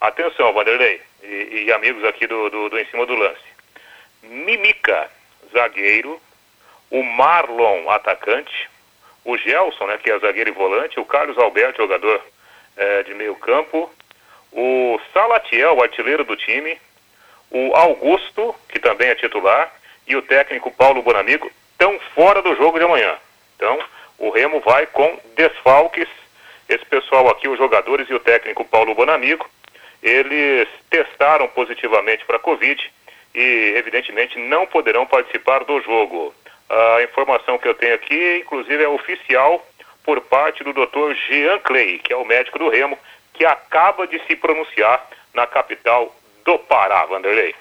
[0.00, 3.40] Atenção, Vanderlei e, e amigos aqui do, do, do Em Cima do Lance.
[4.22, 5.10] Mimica,
[5.52, 6.20] zagueiro.
[6.90, 8.70] O Marlon, atacante.
[9.24, 11.00] O Gelson, né, que é zagueiro e volante.
[11.00, 12.22] O Carlos Alberto, jogador
[12.76, 13.92] é, de meio campo.
[14.52, 16.78] O Salatiel, artilheiro do time.
[17.50, 19.74] O Augusto, que também é titular.
[20.06, 23.16] E o técnico Paulo Bonamigo estão fora do jogo de amanhã.
[23.56, 23.78] Então,
[24.16, 26.08] o Remo vai com desfalques.
[26.68, 29.48] Esse pessoal aqui, os jogadores e o técnico Paulo Bonamigo,
[30.02, 32.80] eles testaram positivamente para a Covid
[33.34, 36.34] e, evidentemente, não poderão participar do jogo.
[36.68, 39.64] A informação que eu tenho aqui, inclusive, é oficial
[40.04, 41.14] por parte do Dr.
[41.28, 42.98] Jean Clay, que é o médico do Remo,
[43.32, 47.54] que acaba de se pronunciar na capital do Pará, Vanderlei.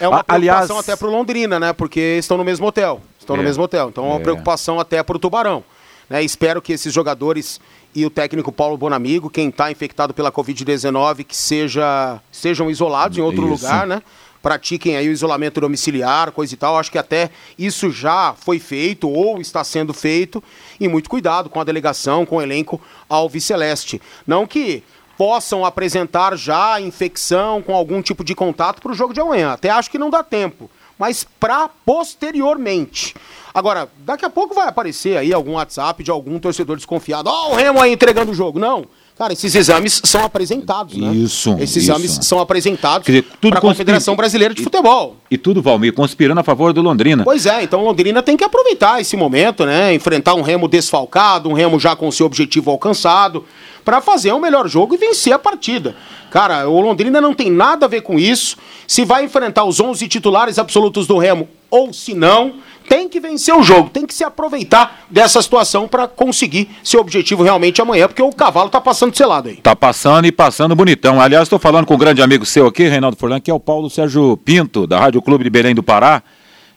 [0.00, 0.88] É uma preocupação Aliás...
[0.88, 1.72] até para o Londrina, né?
[1.72, 3.00] Porque estão no mesmo hotel.
[3.18, 3.38] Estão é.
[3.38, 3.88] no mesmo hotel.
[3.88, 4.22] Então é uma é.
[4.22, 5.64] preocupação até para o Tubarão.
[6.08, 6.22] Né?
[6.22, 7.60] Espero que esses jogadores
[7.94, 13.22] e o técnico Paulo Bonamigo, quem está infectado pela Covid-19, que seja, sejam isolados em
[13.22, 13.64] outro isso.
[13.64, 14.02] lugar, né?
[14.42, 16.78] Pratiquem aí o isolamento domiciliar, coisa e tal.
[16.78, 20.44] Acho que até isso já foi feito ou está sendo feito.
[20.78, 24.00] E muito cuidado com a delegação, com o elenco Alviceleste.
[24.26, 24.84] Não que
[25.16, 29.52] possam apresentar já infecção com algum tipo de contato para o jogo de amanhã.
[29.52, 30.70] Até acho que não dá tempo.
[30.98, 33.14] Mas para posteriormente.
[33.52, 37.30] Agora, daqui a pouco vai aparecer aí algum WhatsApp de algum torcedor desconfiado.
[37.30, 38.58] Ó, oh, o Remo aí entregando o jogo.
[38.58, 38.86] Não.
[39.16, 41.10] Cara, esses exames são apresentados, né?
[41.14, 41.54] Isso.
[41.54, 41.90] Esses isso.
[41.90, 43.08] exames são apresentados
[43.40, 45.16] para a Confederação Brasileira de Futebol.
[45.30, 47.24] E, e tudo, Valmir, conspirando a favor do Londrina.
[47.24, 49.94] Pois é, então Londrina tem que aproveitar esse momento, né?
[49.94, 53.42] Enfrentar um Remo desfalcado, um Remo já com seu objetivo alcançado,
[53.82, 55.96] para fazer o um melhor jogo e vencer a partida.
[56.36, 58.58] Cara, o Londrina não tem nada a ver com isso.
[58.86, 63.56] Se vai enfrentar os 11 titulares absolutos do Remo ou se não, tem que vencer
[63.56, 68.20] o jogo, tem que se aproveitar dessa situação para conseguir seu objetivo realmente amanhã, porque
[68.20, 69.56] o cavalo tá passando selado aí.
[69.56, 71.18] Tá passando e passando bonitão.
[71.22, 73.88] Aliás, estou falando com um grande amigo seu aqui, Reinaldo Furlan, que é o Paulo
[73.88, 76.22] Sérgio Pinto, da Rádio Clube de Belém do Pará.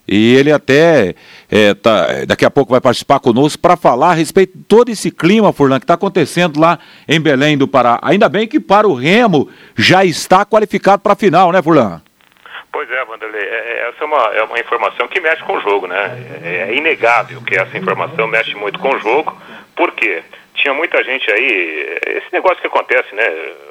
[0.09, 1.13] E ele até
[1.51, 5.11] é, tá, daqui a pouco vai participar conosco para falar a respeito de todo esse
[5.11, 7.99] clima, Furlan, que está acontecendo lá em Belém do Pará.
[8.01, 12.01] Ainda bem que para o Remo já está qualificado para a final, né, Furlan?
[12.71, 15.61] Pois é, Vanderlei, é, é, essa é uma, é uma informação que mexe com o
[15.61, 16.39] jogo, né?
[16.43, 19.35] É, é inegável que essa informação mexe muito com o jogo,
[19.75, 20.23] por quê?
[20.55, 23.23] Tinha muita gente aí, esse negócio que acontece, né?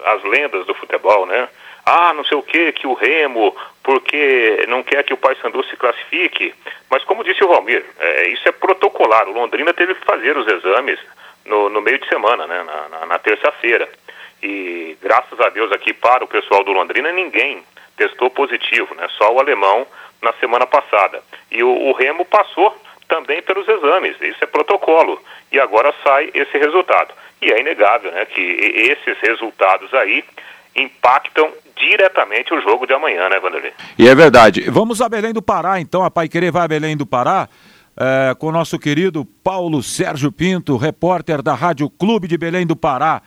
[0.07, 1.49] As lendas do futebol, né?
[1.91, 5.77] Ah, não sei o que, que o Remo, porque não quer que o Paysandu se
[5.77, 6.55] classifique.
[6.91, 9.27] Mas como disse o Valmir, é, isso é protocolar.
[9.27, 10.99] O Londrina teve que fazer os exames
[11.47, 12.63] no, no meio de semana, né?
[12.63, 13.89] na, na, na terça-feira.
[14.43, 17.63] E graças a Deus aqui para o pessoal do Londrina, ninguém
[17.97, 19.09] testou positivo, né?
[19.17, 19.87] Só o alemão
[20.21, 21.23] na semana passada.
[21.51, 22.77] E o, o Remo passou
[23.09, 25.21] também pelos exames, isso é protocolo.
[25.51, 27.15] E agora sai esse resultado.
[27.41, 30.23] E é inegável, né, que esses resultados aí
[30.77, 33.73] impactam diretamente o jogo de amanhã, né, Vanderlei?
[33.99, 34.63] E é verdade.
[34.71, 36.05] Vamos a Belém do Pará, então.
[36.05, 37.49] A Pai Querer vai a Belém do Pará.
[38.01, 42.77] É, com o nosso querido Paulo Sérgio Pinto, repórter da Rádio Clube de Belém do
[42.77, 43.23] Pará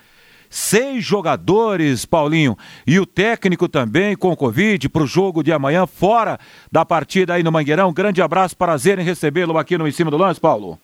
[0.52, 2.54] seis jogadores, Paulinho,
[2.86, 6.38] e o técnico também com Covid para o jogo de amanhã, fora
[6.70, 7.90] da partida aí no Mangueirão.
[7.90, 10.78] Grande abraço, prazer em recebê-lo aqui no Em Cima do Lance, Paulo.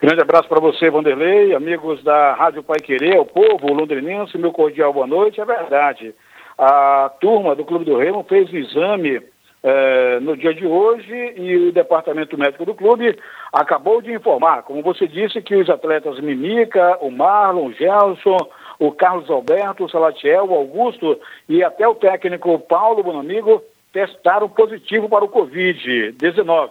[0.00, 4.92] Grande abraço para você, Vanderlei, amigos da Rádio Pai Querer, o povo londrinense, meu cordial
[4.92, 5.40] boa noite.
[5.40, 6.14] É verdade,
[6.58, 9.20] a turma do Clube do Remo fez o exame
[9.66, 13.18] eh, no dia de hoje e o departamento médico do clube
[13.50, 18.36] acabou de informar, como você disse, que os atletas Mimica, o Marlon, o Gelson,
[18.78, 25.08] o Carlos Alberto, o Salatiel, o Augusto e até o técnico Paulo Bonamigo testaram positivo
[25.08, 26.70] para o Covid-19.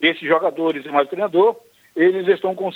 [0.00, 1.56] Esses jogadores e mais treinador,
[1.94, 2.70] eles estão com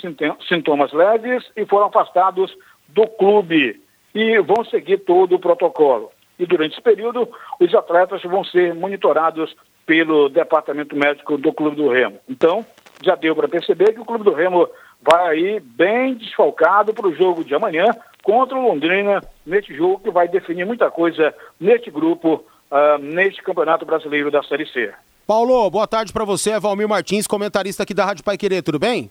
[0.47, 2.55] sintomas leves e foram afastados
[2.89, 3.81] do clube
[4.13, 7.27] e vão seguir todo o protocolo e durante esse período
[7.59, 12.19] os atletas vão ser monitorados pelo departamento médico do Clube do Remo.
[12.27, 12.65] Então,
[13.01, 14.67] já deu para perceber que o Clube do Remo
[15.01, 17.85] vai aí bem desfalcado para o jogo de amanhã
[18.23, 23.85] contra o Londrina, neste jogo que vai definir muita coisa neste grupo, uh, neste Campeonato
[23.85, 24.91] Brasileiro da Série C.
[25.25, 29.09] Paulo, boa tarde para você, Valmir Martins, comentarista aqui da Rádio Pai Querer, tudo bem?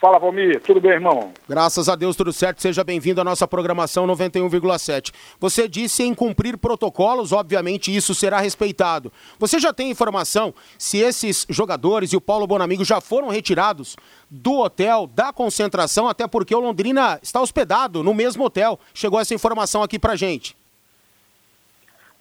[0.00, 0.60] Fala, Valmir.
[0.60, 1.32] Tudo bem, irmão?
[1.48, 2.62] Graças a Deus, tudo certo.
[2.62, 5.12] Seja bem-vindo à nossa programação 91,7.
[5.40, 9.12] Você disse em cumprir protocolos, obviamente isso será respeitado.
[9.40, 13.96] Você já tem informação se esses jogadores e o Paulo Bonamigo já foram retirados
[14.30, 18.78] do hotel, da concentração, até porque o Londrina está hospedado no mesmo hotel.
[18.94, 20.56] Chegou essa informação aqui pra gente.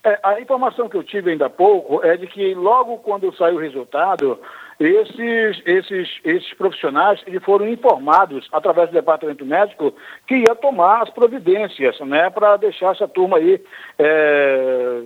[0.03, 3.57] É, a informação que eu tive ainda há pouco é de que logo quando saiu
[3.57, 4.39] o resultado,
[4.79, 9.93] esses, esses, esses profissionais eles foram informados através do departamento médico
[10.27, 13.61] que ia tomar as providências né, para deixar essa turma aí
[13.97, 15.01] é,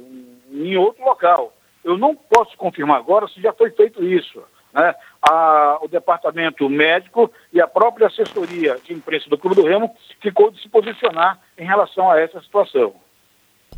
[0.51, 1.53] em outro local.
[1.83, 4.43] Eu não posso confirmar agora se já foi feito isso.
[4.73, 4.93] Né?
[5.21, 10.51] A, o departamento médico e a própria assessoria de imprensa do Clube do Remo ficou
[10.51, 12.93] de se posicionar em relação a essa situação.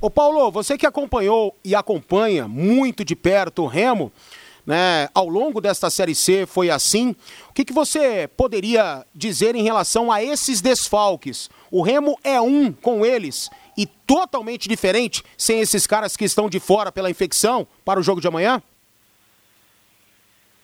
[0.02, 4.12] Ô Paulo, você que acompanhou e acompanha muito de perto o Remo,
[4.66, 7.16] né, ao longo desta Série C foi assim.
[7.50, 11.50] O que, que você poderia dizer em relação a esses desfalques?
[11.72, 16.60] O Remo é um com eles e totalmente diferente sem esses caras que estão de
[16.60, 18.62] fora pela infecção para o jogo de amanhã?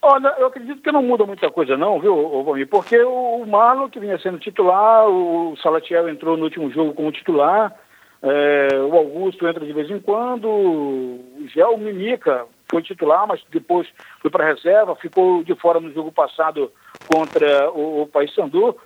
[0.02, 2.68] Olha, eu acredito que não muda muita coisa não, viu, Valmir?
[2.70, 7.76] Porque o Marlon, que vinha sendo titular, o Salatiel entrou no último jogo como titular,
[8.24, 13.88] é, o Augusto entra de vez em quando, o Gel Mimica foi titular, mas depois
[14.22, 16.72] foi para reserva, ficou de fora no jogo passado
[17.08, 18.78] contra o, o Paysandu.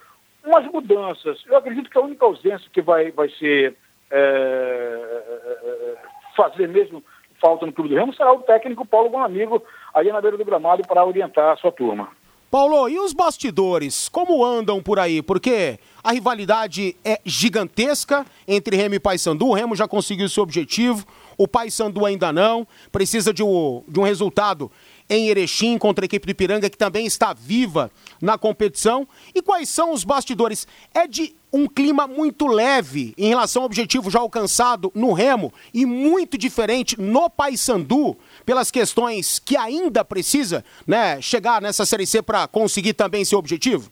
[0.44, 1.42] Umas mudanças.
[1.46, 3.76] Eu acredito que a única ausência que vai, vai ser
[4.12, 5.96] é,
[6.36, 7.04] fazer mesmo
[7.42, 9.62] falta no Clube do Remo será o técnico Paulo Bonamigo,
[9.94, 12.08] aí na beira do gramado, para orientar a sua turma.
[12.50, 14.08] Paulo, e os bastidores?
[14.08, 15.24] Como andam por aí?
[15.24, 19.48] Porque a rivalidade é gigantesca entre Remo e Paysandu.
[19.48, 21.04] O Remo já conseguiu seu objetivo,
[21.38, 22.68] o Paysandu ainda não.
[22.92, 24.72] Precisa de um, de um resultado
[25.10, 27.92] em Erechim contra a equipe do Ipiranga, que também está viva
[28.22, 29.08] na competição.
[29.34, 30.68] E quais são os bastidores?
[30.94, 35.86] É de um clima muito leve em relação ao objetivo já alcançado no Remo e
[35.86, 42.48] muito diferente no Paysandu, pelas questões que ainda precisa né, chegar nessa Série C para
[42.48, 43.92] conseguir também seu objetivo?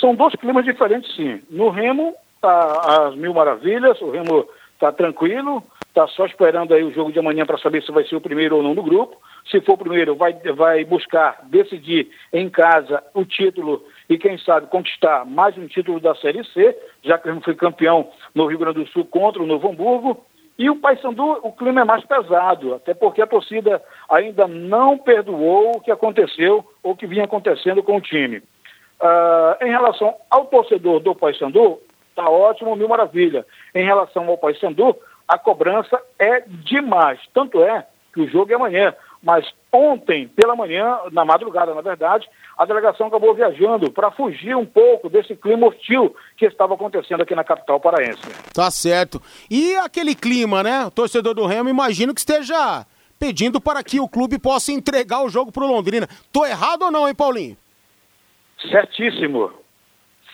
[0.00, 1.40] São dois climas diferentes, sim.
[1.50, 6.92] No Remo, tá as mil maravilhas, o Remo está tranquilo, está só esperando aí o
[6.92, 9.16] jogo de amanhã para saber se vai ser o primeiro ou não do grupo.
[9.50, 14.66] Se for o primeiro, vai, vai buscar decidir em casa o título e, quem sabe,
[14.66, 18.84] conquistar mais um título da Série C, já que ele foi campeão no Rio Grande
[18.84, 20.24] do Sul contra o Novo Hamburgo.
[20.58, 25.76] E o Paysandu, o clima é mais pesado, até porque a torcida ainda não perdoou
[25.76, 28.38] o que aconteceu ou o que vinha acontecendo com o time.
[28.98, 31.78] Uh, em relação ao torcedor do Paysandu,
[32.16, 33.46] está ótimo, mil maravilha.
[33.74, 34.96] Em relação ao Paysandu,
[35.28, 37.20] a cobrança é demais.
[37.34, 38.94] Tanto é que o jogo é amanhã.
[39.22, 44.64] Mas ontem, pela manhã, na madrugada, na verdade, a delegação acabou viajando para fugir um
[44.64, 48.22] pouco desse clima hostil que estava acontecendo aqui na capital paraense.
[48.54, 49.20] Tá certo.
[49.50, 50.86] E aquele clima, né?
[50.86, 52.86] O torcedor do Remo, imagino que esteja
[53.18, 56.08] pedindo para que o clube possa entregar o jogo para o Londrina.
[56.32, 57.56] Tô errado ou não, hein, Paulinho?
[58.70, 59.65] Certíssimo.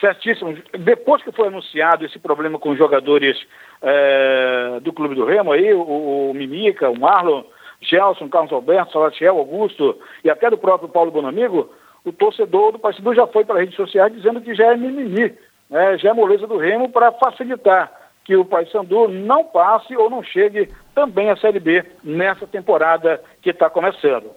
[0.03, 0.59] Certíssimo.
[0.81, 3.39] Depois que foi anunciado esse problema com os jogadores
[3.81, 7.45] é, do Clube do Remo aí, o, o Mimica, o Marlon,
[7.81, 11.73] Gelson, Carlos Alberto, Salatiel, Augusto e até do próprio Paulo Bonamigo,
[12.05, 15.33] o torcedor do Paysandu já foi para as redes sociais dizendo que já é mimimi,
[15.71, 17.93] né, já é moleza do Remo para facilitar
[18.25, 23.51] que o Paysandu não passe ou não chegue também à Série B nessa temporada que
[23.51, 24.33] está começando.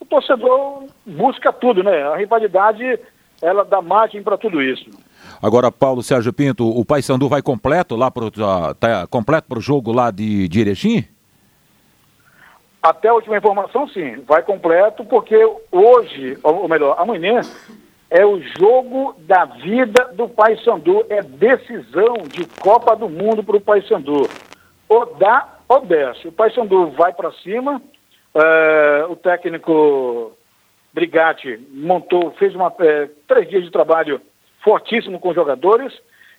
[0.00, 2.02] O torcedor busca tudo, né?
[2.04, 2.98] A rivalidade,
[3.42, 4.90] ela dá margem para tudo isso.
[5.42, 8.30] Agora, Paulo Sérgio Pinto, o Paysandu vai completo lá para
[8.78, 11.04] tá completo para o jogo lá de, de Erechim?
[12.82, 15.36] Até a última informação, sim, vai completo, porque
[15.70, 17.40] hoje, ou melhor, amanhã,
[18.08, 23.60] é o jogo da vida do Paysandu, é decisão de Copa do Mundo para o
[23.60, 24.28] Paysandu.
[24.88, 26.26] Ou dá ou desce.
[26.26, 27.80] O Paysandu vai para cima,
[28.34, 30.32] é, o técnico
[30.92, 34.20] Brigatti montou, fez uma, é, três dias de trabalho
[34.62, 35.92] fortíssimo com os jogadores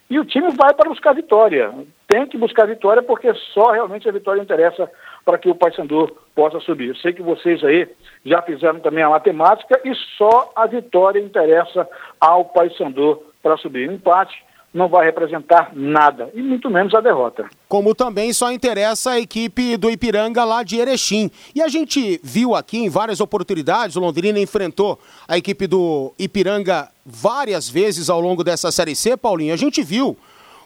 [0.09, 1.73] e o time vai para buscar vitória.
[2.05, 4.91] Tem que buscar vitória porque só realmente a vitória interessa
[5.23, 6.89] para que o Paysandu possa subir.
[6.89, 7.87] Eu sei que vocês aí
[8.25, 11.87] já fizeram também a matemática e só a vitória interessa
[12.19, 13.87] ao Paysandu para subir.
[13.87, 14.43] O empate
[14.73, 17.49] não vai representar nada, e muito menos a derrota.
[17.67, 21.29] Como também só interessa a equipe do Ipiranga lá de Erechim.
[21.53, 24.97] E a gente viu aqui em várias oportunidades, o Londrina enfrentou
[25.27, 29.53] a equipe do Ipiranga várias vezes ao longo dessa Série C, Paulinho.
[29.53, 30.17] A gente viu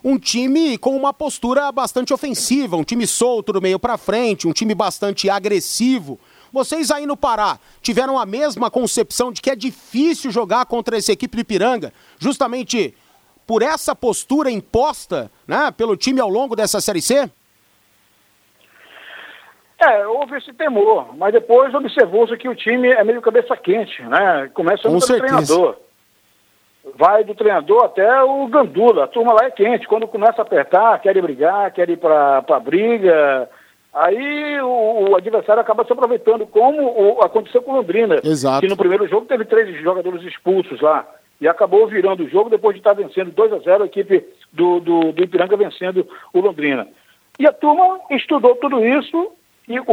[0.03, 4.53] um time com uma postura bastante ofensiva, um time solto do meio para frente, um
[4.53, 6.19] time bastante agressivo.
[6.53, 11.11] Vocês aí no Pará tiveram a mesma concepção de que é difícil jogar contra essa
[11.11, 12.93] equipe do Ipiranga, justamente
[13.45, 17.29] por essa postura imposta né, pelo time ao longo dessa Série C?
[19.79, 24.49] É, houve esse temor, mas depois observou-se que o time é meio cabeça quente, né?
[24.53, 25.75] Começa pelo treinador.
[26.95, 29.87] Vai do treinador até o Gandula, a turma lá é quente.
[29.87, 33.49] Quando começa a apertar, quer ir brigar, quer ir para a briga,
[33.93, 38.21] aí o, o, adversário acaba se aproveitando, como o, aconteceu com o Londrina.
[38.23, 38.61] Exato.
[38.61, 41.05] Que no primeiro jogo teve três jogadores expulsos lá
[41.39, 44.79] e acabou virando o jogo depois de estar vencendo 2 a 0 a equipe do,
[44.79, 46.87] do, do, Ipiranga vencendo o Londrina.
[47.39, 49.31] E a turma estudou tudo isso
[49.67, 49.85] e o,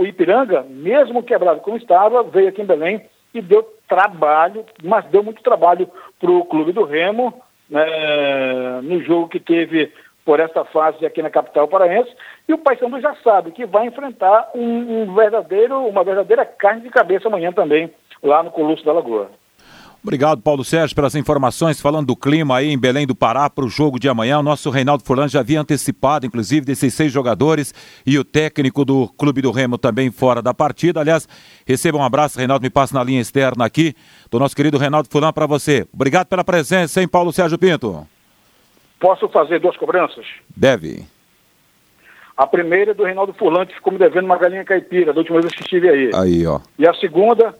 [0.00, 3.02] o Ipiranga, mesmo quebrado como estava, veio aqui em Belém
[3.34, 7.34] e deu trabalho, mas deu muito trabalho para o Clube do Remo
[7.68, 9.92] né, no jogo que teve
[10.24, 12.10] por essa fase aqui na capital paraense.
[12.46, 16.90] E o Paysandu já sabe que vai enfrentar um, um verdadeiro, uma verdadeira carne de
[16.90, 17.90] cabeça amanhã também,
[18.22, 19.30] lá no Colosso da Lagoa.
[20.08, 21.82] Obrigado, Paulo Sérgio, pelas informações.
[21.82, 24.70] Falando do clima aí em Belém do Pará para o jogo de amanhã, o nosso
[24.70, 27.74] Reinaldo Furlan já havia antecipado, inclusive, desses seis jogadores
[28.06, 31.00] e o técnico do Clube do Remo também fora da partida.
[31.00, 31.28] Aliás,
[31.66, 33.94] receba um abraço, Reinaldo, me passa na linha externa aqui,
[34.30, 35.86] do nosso querido Reinaldo Furlan para você.
[35.92, 38.06] Obrigado pela presença, hein, Paulo Sérgio Pinto?
[38.98, 40.24] Posso fazer duas cobranças?
[40.56, 41.04] Deve.
[42.34, 45.42] A primeira é do Reinaldo Furlan, que ficou me devendo uma galinha caipira, da última
[45.42, 46.10] vez que estive aí.
[46.14, 46.60] Aí, ó.
[46.78, 47.54] E a segunda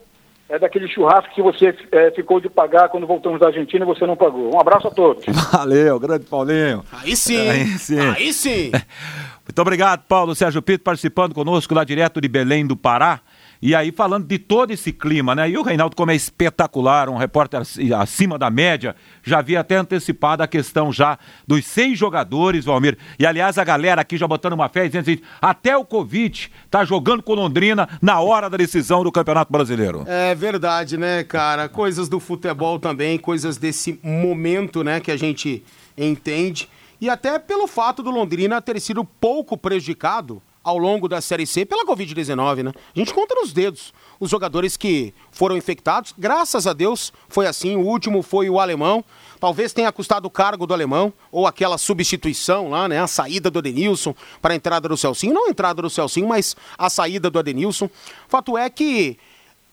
[0.48, 4.06] é daquele churrasco que você é, ficou de pagar quando voltamos da Argentina e você
[4.06, 4.54] não pagou.
[4.54, 5.24] Um abraço a todos.
[5.52, 6.82] Valeu, grande Paulinho.
[6.90, 7.48] Aí sim.
[7.48, 8.00] Aí sim.
[8.00, 8.72] Aí sim.
[9.46, 13.20] Muito obrigado, Paulo Sérgio Pinto, participando conosco lá direto de Belém do Pará.
[13.60, 15.50] E aí, falando de todo esse clima, né?
[15.50, 17.60] E o Reinaldo, como é espetacular, um repórter
[17.98, 22.96] acima da média, já havia até antecipado a questão já dos seis jogadores, Valmir.
[23.18, 26.84] E aliás, a galera aqui já botando uma fé dizendo assim: até o Covid tá
[26.84, 30.04] jogando com Londrina na hora da decisão do Campeonato Brasileiro.
[30.06, 31.68] É verdade, né, cara?
[31.68, 35.64] Coisas do futebol também, coisas desse momento, né, que a gente
[35.96, 36.68] entende.
[37.00, 41.64] E até pelo fato do Londrina ter sido pouco prejudicado ao longo da Série C
[41.64, 42.72] pela Covid-19, né?
[42.94, 46.14] A gente conta nos dedos os jogadores que foram infectados.
[46.18, 47.74] Graças a Deus foi assim.
[47.74, 49.02] O último foi o alemão.
[49.40, 53.00] Talvez tenha custado o cargo do alemão, ou aquela substituição lá, né?
[53.00, 55.32] A saída do Adenilson para a entrada do Celcinho.
[55.32, 57.88] Não a entrada do Celcinho, mas a saída do Adenilson.
[58.28, 59.16] Fato é que,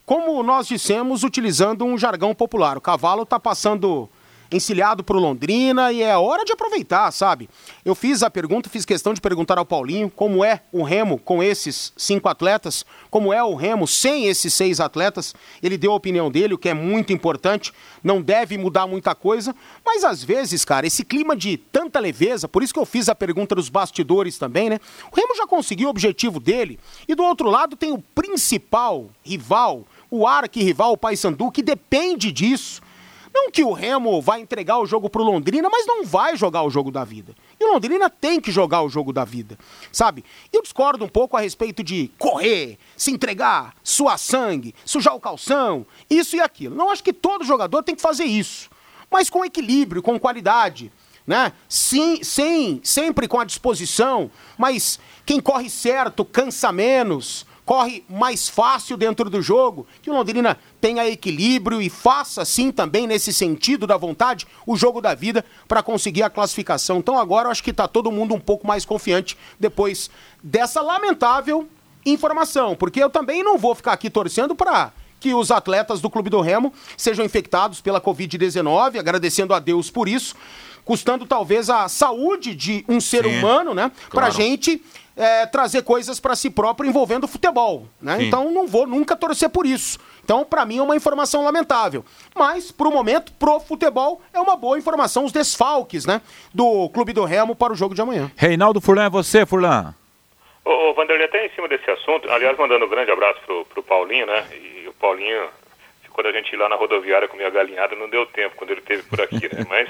[0.06, 4.08] como nós dissemos, utilizando um jargão popular, o cavalo está passando
[4.56, 7.50] encilhado pro Londrina e é hora de aproveitar, sabe?
[7.84, 11.44] Eu fiz a pergunta, fiz questão de perguntar ao Paulinho como é o Remo com
[11.44, 15.36] esses cinco atletas, como é o Remo sem esses seis atletas.
[15.62, 19.56] Ele deu a opinião dele, o que é muito importante, não deve mudar muita coisa,
[19.86, 23.16] mas às vezes, cara, esse clima de tanta leveza, por isso que eu fiz a
[23.16, 24.80] pergunta dos bastidores também, né?
[25.12, 29.86] O Remo já conseguiu o objetivo dele e do outro lado tem o principal rival,
[30.10, 32.85] o arqui-rival, o Paysandu, que depende disso
[33.36, 36.70] não que o Remo vai entregar o jogo pro Londrina, mas não vai jogar o
[36.70, 37.36] jogo da vida.
[37.60, 39.60] E o Londrina tem que jogar o jogo da vida,
[39.92, 40.24] sabe?
[40.54, 45.86] Eu discordo um pouco a respeito de correr, se entregar, suar sangue, sujar o calção,
[46.10, 46.76] isso e aquilo.
[46.76, 48.70] Não acho que todo jogador tem que fazer isso,
[49.12, 50.90] mas com equilíbrio, com qualidade,
[51.28, 51.52] né?
[51.68, 58.96] Sim, sem, sempre com a disposição, mas quem corre certo cansa menos corre mais fácil
[58.96, 63.98] dentro do jogo, que o Londrina tenha equilíbrio e faça assim também nesse sentido da
[63.98, 67.00] vontade o jogo da vida para conseguir a classificação.
[67.00, 70.12] Então agora eu acho que está todo mundo um pouco mais confiante depois
[70.44, 71.68] dessa lamentável
[72.06, 76.30] informação, porque eu também não vou ficar aqui torcendo para que os atletas do Clube
[76.30, 80.36] do Remo sejam infectados pela Covid-19, agradecendo a Deus por isso,
[80.84, 83.92] custando talvez a saúde de um ser Sim, humano, né?
[84.10, 84.12] Claro.
[84.12, 84.80] Pra gente
[85.16, 87.88] é, trazer coisas para si próprio envolvendo o futebol.
[88.02, 88.18] Né?
[88.24, 90.00] Então não vou nunca torcer por isso.
[90.24, 92.04] Então, para mim, é uma informação lamentável.
[92.34, 96.20] Mas, para o momento, pro futebol, é uma boa informação os desfalques né,
[96.52, 98.32] do Clube do Remo para o jogo de amanhã.
[98.36, 99.94] Reinaldo Furlan, é você, Furlan.
[100.66, 103.84] Ô, ô Vanderlei, até em cima desse assunto, aliás, mandando um grande abraço pro, pro
[103.84, 104.48] Paulinho, né?
[104.52, 105.48] E o Paulinho,
[106.10, 108.80] quando a gente ir lá na rodoviária comer a galinhada, não deu tempo quando ele
[108.80, 109.64] esteve por aqui, né?
[109.70, 109.88] Mas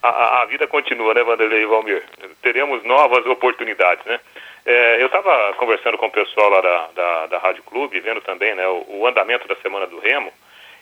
[0.00, 2.04] a, a, vida continua, né, Vanderlei e Valmir?
[2.42, 4.20] Teremos novas oportunidades, né?
[4.66, 8.54] É, eu estava conversando com o pessoal lá da, da, da Rádio Clube, vendo também
[8.54, 10.32] né, o, o, andamento da Semana do Remo,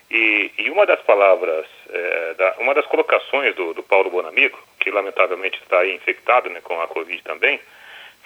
[0.09, 4.89] E, e uma das palavras, é, da, uma das colocações do, do Paulo Bonamigo, que
[4.89, 7.59] lamentavelmente está infectado né, com a Covid também,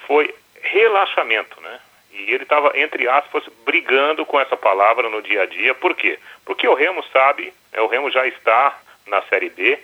[0.05, 1.79] foi relaxamento, né?
[2.11, 5.73] E ele estava, entre aspas, brigando com essa palavra no dia a dia.
[5.75, 6.17] Por quê?
[6.45, 9.79] Porque o Remo sabe, é, o Remo já está na Série B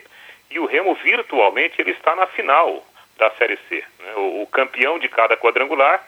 [0.50, 2.84] e o Remo virtualmente ele está na final
[3.18, 3.84] da Série C.
[4.00, 4.12] Né?
[4.16, 6.02] O, o, campeão de cada quadrangular,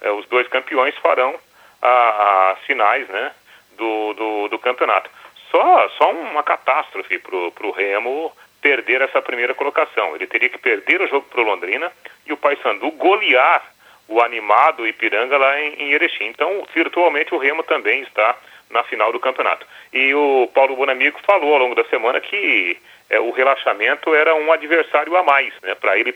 [0.00, 1.38] é, os dois campeões farão
[1.80, 3.32] as finais né,
[3.76, 5.10] do, do, do, campeonato.
[5.50, 10.14] Só, só uma catástrofe para o Remo perder essa primeira colocação.
[10.14, 11.92] Ele teria que perder o jogo para Londrina
[12.26, 13.62] e o Paysandu golear
[14.08, 16.26] o animado Ipiranga lá em, em Erechim.
[16.26, 18.36] Então, virtualmente, o Remo também está
[18.70, 19.66] na final do campeonato.
[19.92, 22.76] E o Paulo Bonamigo falou ao longo da semana que
[23.08, 26.14] é, o relaxamento era um adversário a mais, né, para ele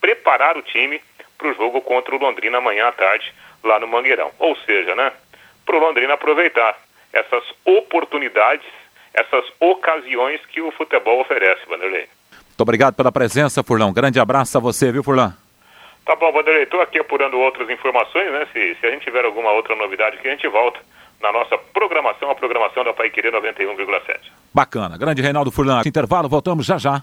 [0.00, 1.00] preparar o time
[1.36, 3.32] para o jogo contra o Londrina amanhã à tarde,
[3.64, 4.30] lá no Mangueirão.
[4.38, 5.12] Ou seja, né,
[5.64, 6.78] para o Londrina aproveitar
[7.12, 8.66] essas oportunidades,
[9.12, 12.06] essas ocasiões que o futebol oferece, Vanderlei.
[12.30, 13.92] Muito obrigado pela presença, Furlão.
[13.92, 15.32] Grande abraço a você, viu, Furlão?
[16.04, 18.46] Tá bom, Vanderlei, estou aqui apurando outras informações, né?
[18.52, 20.80] Se, se a gente tiver alguma outra novidade que a gente volta
[21.20, 24.20] na nossa programação, a programação da Pai Querer 91,7.
[24.52, 24.96] Bacana.
[24.96, 25.82] Grande Reinaldo Furlan.
[25.84, 27.02] Intervalo, voltamos já já.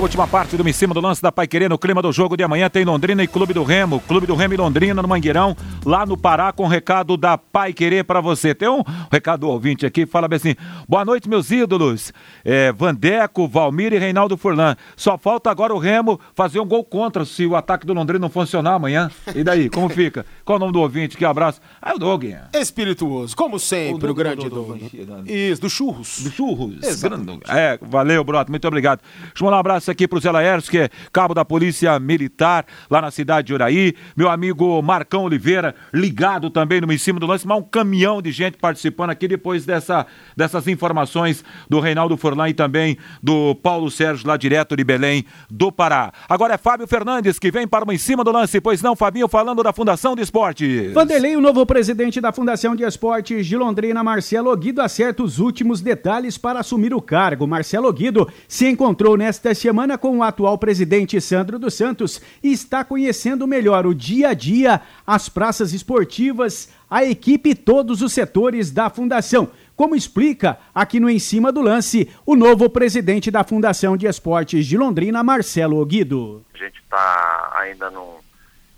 [0.00, 2.34] A última parte do Em Cima do Lance da Pai Querer, no clima do jogo
[2.34, 4.00] de amanhã, tem Londrina e Clube do Remo.
[4.00, 7.74] Clube do Remo e Londrina no Mangueirão, lá no Pará, com o recado da Pai
[7.74, 8.54] Querer para você.
[8.54, 8.82] Tem um
[9.12, 10.56] recado do ouvinte aqui, fala bem assim:
[10.88, 12.14] boa noite, meus ídolos.
[12.42, 14.74] É, Vandeco, Valmir e Reinaldo Furlan.
[14.96, 18.30] Só falta agora o Remo fazer um gol contra se o ataque do Londrina não
[18.30, 19.10] funcionar amanhã.
[19.34, 20.24] E daí, como fica?
[20.46, 21.14] Qual o nome do ouvinte?
[21.14, 21.60] Que abraço.
[21.80, 22.24] Ah, é o Doug.
[22.54, 24.80] Espirituoso, como sempre, o, o grande Doug.
[25.26, 26.20] Isso, do Churros.
[26.22, 26.82] Do Churros.
[26.82, 27.40] Exato.
[27.46, 29.02] É, valeu, Broto, muito obrigado.
[29.20, 32.64] Deixa eu mandar um abraço aqui pro Zé Laércio, que é cabo da Polícia Militar,
[32.90, 33.94] lá na cidade de Uraí.
[34.16, 38.32] Meu amigo Marcão Oliveira, ligado também no em cima do lance, mas um caminhão de
[38.32, 44.26] gente participando aqui depois dessa, dessas informações do Reinaldo Forlan e também do Paulo Sérgio,
[44.26, 46.12] lá direto de Belém, do Pará.
[46.28, 49.28] Agora é Fábio Fernandes que vem para o em cima do lance, pois não, Fabinho,
[49.28, 50.92] falando da Fundação de Esportes.
[50.92, 55.80] Vanderlei, o novo presidente da Fundação de Esportes de Londrina, Marcelo Guido, acerta os últimos
[55.80, 57.46] detalhes para assumir o cargo.
[57.46, 62.84] Marcelo Guido se encontrou nesta semana com o atual presidente Sandro dos Santos e está
[62.84, 68.70] conhecendo melhor o dia a dia, as praças esportivas, a equipe e todos os setores
[68.70, 69.50] da fundação.
[69.80, 74.66] Como explica aqui no Em Cima do Lance o novo presidente da Fundação de Esportes
[74.66, 76.44] de Londrina, Marcelo Guido.
[76.52, 78.20] A gente está ainda não,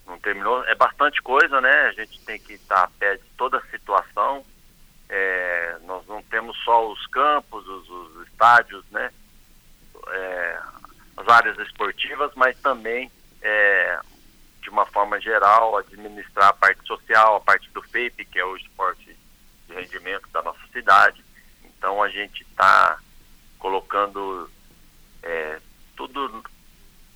[0.07, 1.89] não terminou, é bastante coisa, né?
[1.89, 4.45] A gente tem que estar tá a pé de toda a situação.
[5.09, 9.11] É, nós não temos só os campos, os, os estádios, né?
[10.09, 10.59] É,
[11.23, 13.11] as áreas esportivas, mas também,
[13.41, 14.01] é,
[14.61, 18.57] de uma forma geral, administrar a parte social, a parte do FAPE, que é o
[18.57, 19.17] esporte
[19.69, 21.25] de rendimento da nossa cidade.
[21.65, 22.99] Então a gente está
[23.59, 24.51] colocando
[25.23, 25.61] é,
[25.97, 26.43] tudo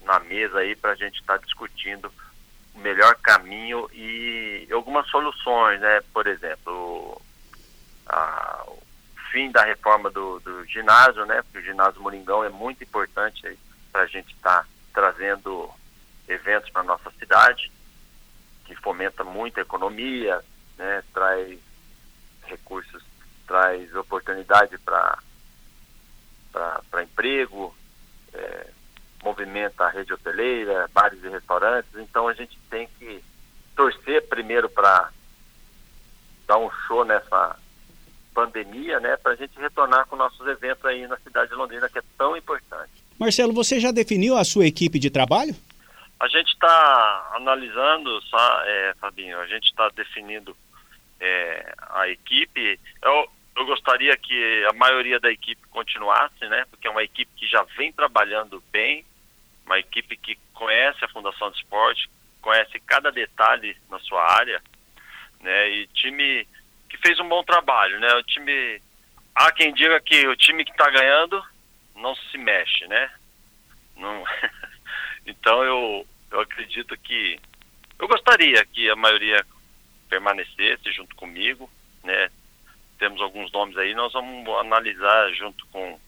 [0.02, 2.12] na mesa aí para a gente estar tá discutindo
[2.74, 6.00] o melhor caminho e algumas soluções, né?
[6.12, 7.20] Por exemplo,
[8.06, 8.82] a, o
[9.32, 11.42] fim da reforma do, do ginásio, né?
[11.42, 13.58] Porque o ginásio Moringão é muito importante aí
[13.96, 15.70] para a gente estar tá trazendo
[16.28, 17.72] eventos para nossa cidade,
[18.66, 20.44] que fomenta muito a economia,
[20.76, 21.58] né, traz
[22.42, 23.02] recursos,
[23.46, 25.18] traz oportunidade para
[27.02, 27.74] emprego,
[28.34, 28.70] é,
[29.22, 31.90] movimenta a rede hoteleira, bares e restaurantes.
[31.96, 33.24] Então a gente tem que
[33.74, 35.10] torcer primeiro para
[36.46, 37.58] dar um show nessa
[38.34, 41.98] pandemia, né, para a gente retornar com nossos eventos aí na cidade de Londrina, que
[41.98, 43.05] é tão importante.
[43.18, 45.54] Marcelo, você já definiu a sua equipe de trabalho?
[46.20, 48.20] A gente está analisando,
[48.64, 50.56] é, Fabinho, a gente está definindo
[51.20, 52.78] é, a equipe.
[53.02, 56.64] Eu, eu gostaria que a maioria da equipe continuasse, né?
[56.70, 59.04] Porque é uma equipe que já vem trabalhando bem,
[59.64, 62.08] uma equipe que conhece a Fundação de Esporte,
[62.40, 64.62] conhece cada detalhe na sua área,
[65.40, 65.70] né?
[65.70, 66.46] E time
[66.88, 68.14] que fez um bom trabalho, né?
[68.14, 68.80] O time,
[69.34, 71.42] há quem diga que o time que está ganhando
[71.96, 73.10] não se mexe, né?
[73.96, 74.24] Não...
[75.26, 77.38] então eu, eu acredito que
[77.98, 79.44] eu gostaria que a maioria
[80.08, 81.70] permanecesse junto comigo,
[82.04, 82.30] né?
[82.98, 85.98] Temos alguns nomes aí, nós vamos analisar junto com,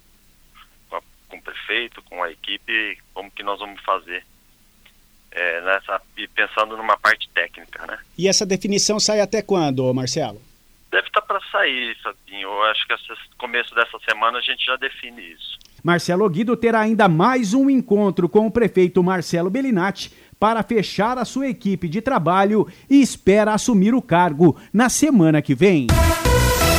[0.89, 4.25] com, a, com o prefeito, com a equipe, como que nós vamos fazer
[5.31, 7.99] é, nessa e pensando numa parte técnica, né?
[8.17, 10.41] E essa definição sai até quando, Marcelo?
[10.91, 12.49] Deve estar para sair, Fabinho.
[12.49, 15.58] Eu acho que esse começo dessa semana a gente já define isso.
[15.83, 21.25] Marcelo Guido terá ainda mais um encontro com o prefeito Marcelo Bellinati para fechar a
[21.25, 25.87] sua equipe de trabalho e espera assumir o cargo na semana que vem.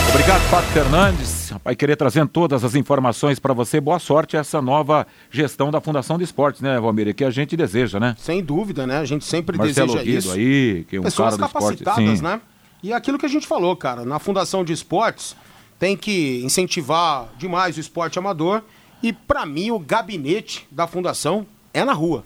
[0.10, 1.54] Obrigado, Fábio Fernandes.
[1.64, 3.80] Vai querer trazendo todas as informações para você.
[3.80, 7.14] Boa sorte essa nova gestão da Fundação de Esportes, né, Valmir?
[7.14, 8.16] Que a gente deseja, né?
[8.18, 8.98] Sem dúvida, né?
[8.98, 10.32] A gente sempre Marcelo deseja Guido isso.
[10.32, 11.84] aí, que é um Pessoas cara do esporte.
[11.84, 12.24] capacitadas, Sim.
[12.24, 12.42] né?
[12.82, 15.36] E aquilo que a gente falou, cara, na Fundação de Esportes
[15.78, 18.64] tem que incentivar demais o esporte amador
[19.02, 22.24] e para mim o gabinete da fundação é na rua.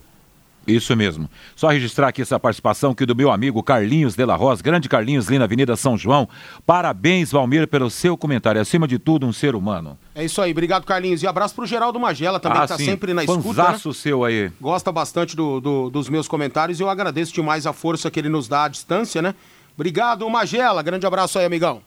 [0.66, 1.30] Isso mesmo.
[1.58, 5.28] Só registrar aqui essa participação aqui do meu amigo Carlinhos de la Rosa, grande Carlinhos,
[5.28, 6.26] ali na Avenida São João.
[6.66, 8.62] Parabéns, Valmir, pelo seu comentário.
[8.62, 9.98] Acima de tudo, um ser humano.
[10.16, 11.22] É isso aí, obrigado Carlinhos.
[11.22, 12.86] E abraço pro Geraldo Magela também, que tá Ah, sim.
[12.86, 13.42] sempre na escuta.
[13.46, 13.54] né?
[13.54, 14.50] Fanzaço seu aí.
[14.62, 18.30] Gosta bastante do- do- dos meus comentários e eu agradeço demais a força que ele
[18.30, 19.36] nos dá à distância, né?
[19.76, 20.82] Obrigado, Magela.
[20.82, 21.82] Grande abraço aí, amigão.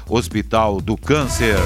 [0.09, 1.59] Hospital do Câncer.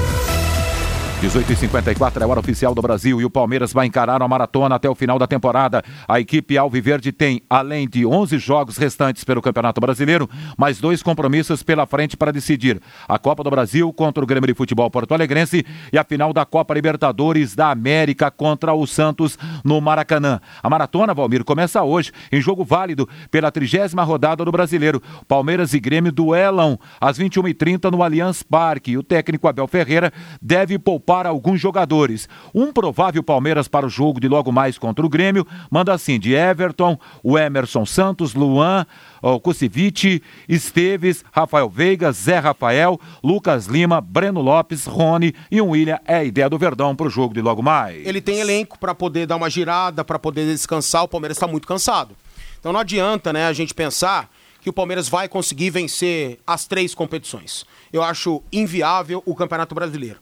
[1.23, 4.89] 18h54 é a hora oficial do Brasil e o Palmeiras vai encarar a maratona até
[4.89, 5.81] o final da temporada.
[6.05, 11.63] A equipe Alviverde tem, além de 11 jogos restantes pelo Campeonato Brasileiro, mais dois compromissos
[11.63, 15.65] pela frente para decidir: a Copa do Brasil contra o Grêmio de Futebol Porto Alegrense
[15.93, 20.41] e a final da Copa Libertadores da América contra o Santos no Maracanã.
[20.61, 25.01] A maratona, Valmir, começa hoje em jogo válido pela trigésima rodada do Brasileiro.
[25.25, 28.97] Palmeiras e Grêmio duelam às 21h30 no Allianz Parque.
[28.97, 30.11] O técnico Abel Ferreira
[30.41, 32.27] deve poupar alguns jogadores.
[32.53, 36.33] Um provável Palmeiras para o jogo de logo mais contra o Grêmio manda assim de
[36.33, 38.85] Everton, o Emerson Santos, Luan,
[39.21, 45.99] o Kusevich, Esteves, Rafael Veiga, Zé Rafael, Lucas Lima, Breno Lopes, Rony e um William
[46.05, 48.05] é a ideia do Verdão para o jogo de logo mais.
[48.05, 51.03] Ele tem elenco para poder dar uma girada, para poder descansar.
[51.03, 52.15] O Palmeiras está muito cansado.
[52.59, 54.29] Então não adianta, né, a gente pensar
[54.61, 57.65] que o Palmeiras vai conseguir vencer as três competições.
[57.91, 60.19] Eu acho inviável o Campeonato Brasileiro.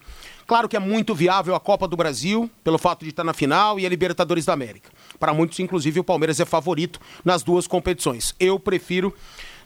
[0.52, 3.80] Claro que é muito viável a Copa do Brasil, pelo fato de estar na final,
[3.80, 4.92] e a Libertadores da América.
[5.18, 8.36] Para muitos, inclusive, o Palmeiras é favorito nas duas competições.
[8.38, 9.16] Eu prefiro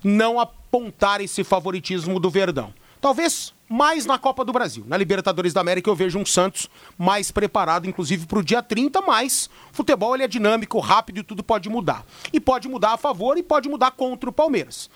[0.03, 2.71] não apontar esse favoritismo do Verdão.
[3.01, 4.85] Talvez mais na Copa do Brasil.
[4.87, 9.01] Na Libertadores da América eu vejo um Santos mais preparado, inclusive para o dia 30,
[9.01, 12.05] mas futebol ele é dinâmico, rápido e tudo pode mudar.
[12.31, 14.87] E pode mudar a favor e pode mudar contra o Palmeiras.